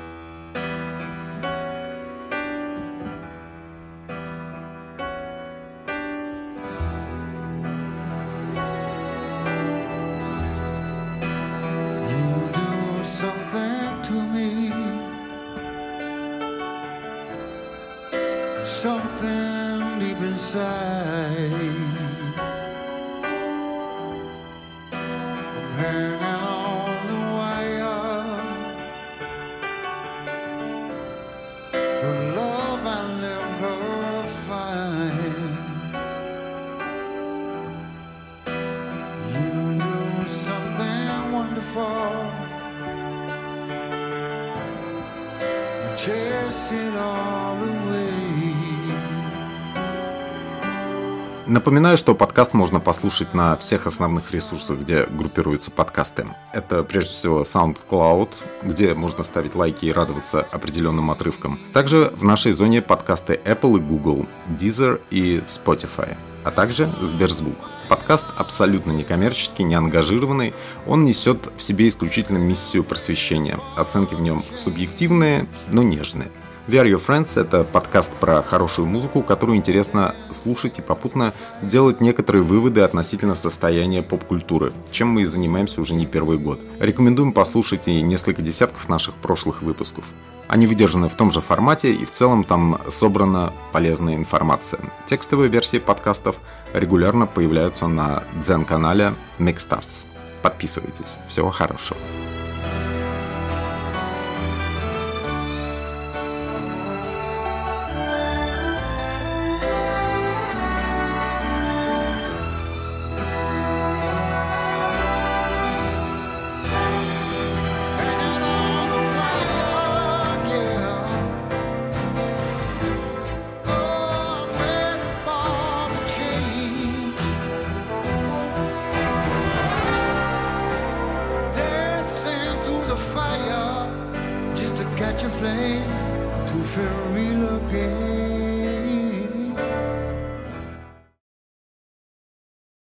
Напоминаю, 51.68 51.98
что 51.98 52.14
подкаст 52.14 52.54
можно 52.54 52.80
послушать 52.80 53.34
на 53.34 53.54
всех 53.58 53.86
основных 53.86 54.32
ресурсах, 54.32 54.78
где 54.78 55.04
группируются 55.04 55.70
подкасты. 55.70 56.26
Это 56.54 56.82
прежде 56.82 57.10
всего 57.10 57.42
SoundCloud, 57.42 58.30
где 58.62 58.94
можно 58.94 59.22
ставить 59.22 59.54
лайки 59.54 59.84
и 59.84 59.92
радоваться 59.92 60.46
определенным 60.50 61.10
отрывкам. 61.10 61.58
Также 61.74 62.10
в 62.16 62.24
нашей 62.24 62.54
зоне 62.54 62.80
подкасты 62.80 63.38
Apple 63.44 63.76
и 63.76 63.80
Google, 63.80 64.26
Deezer 64.58 64.98
и 65.10 65.42
Spotify, 65.46 66.16
а 66.42 66.50
также 66.50 66.90
Сберзвук. 67.02 67.58
Подкаст 67.90 68.24
абсолютно 68.38 68.92
некоммерческий, 68.92 69.62
не 69.62 69.74
ангажированный, 69.74 70.54
он 70.86 71.04
несет 71.04 71.50
в 71.54 71.62
себе 71.62 71.88
исключительно 71.88 72.38
миссию 72.38 72.82
просвещения. 72.82 73.60
Оценки 73.76 74.14
в 74.14 74.22
нем 74.22 74.42
субъективные, 74.56 75.46
но 75.68 75.82
нежные. 75.82 76.30
We 76.68 76.74
Are 76.74 76.84
Your 76.84 77.00
Friends— 77.02 77.30
это 77.40 77.64
подкаст 77.64 78.12
про 78.12 78.42
хорошую 78.42 78.86
музыку, 78.86 79.22
которую 79.22 79.56
интересно 79.56 80.14
слушать 80.30 80.78
и 80.78 80.82
попутно 80.82 81.32
делать 81.62 82.02
некоторые 82.02 82.42
выводы 82.42 82.82
относительно 82.82 83.36
состояния 83.36 84.02
поп-культуры, 84.02 84.70
чем 84.90 85.08
мы 85.08 85.22
и 85.22 85.24
занимаемся 85.24 85.80
уже 85.80 85.94
не 85.94 86.04
первый 86.04 86.36
год. 86.36 86.60
Рекомендуем 86.78 87.32
послушать 87.32 87.88
и 87.88 88.02
несколько 88.02 88.42
десятков 88.42 88.86
наших 88.86 89.14
прошлых 89.14 89.62
выпусков. 89.62 90.04
Они 90.46 90.66
выдержаны 90.66 91.08
в 91.08 91.14
том 91.14 91.30
же 91.30 91.40
формате 91.40 91.94
и 91.94 92.04
в 92.04 92.10
целом 92.10 92.44
там 92.44 92.78
собрана 92.90 93.54
полезная 93.72 94.16
информация. 94.16 94.80
Текстовые 95.08 95.48
версии 95.48 95.78
подкастов 95.78 96.36
регулярно 96.74 97.26
появляются 97.26 97.86
на 97.86 98.24
дзен-канале 98.42 99.14
Mixstarts. 99.38 100.04
Подписывайтесь. 100.42 101.16
Всего 101.28 101.50
хорошего. 101.50 101.98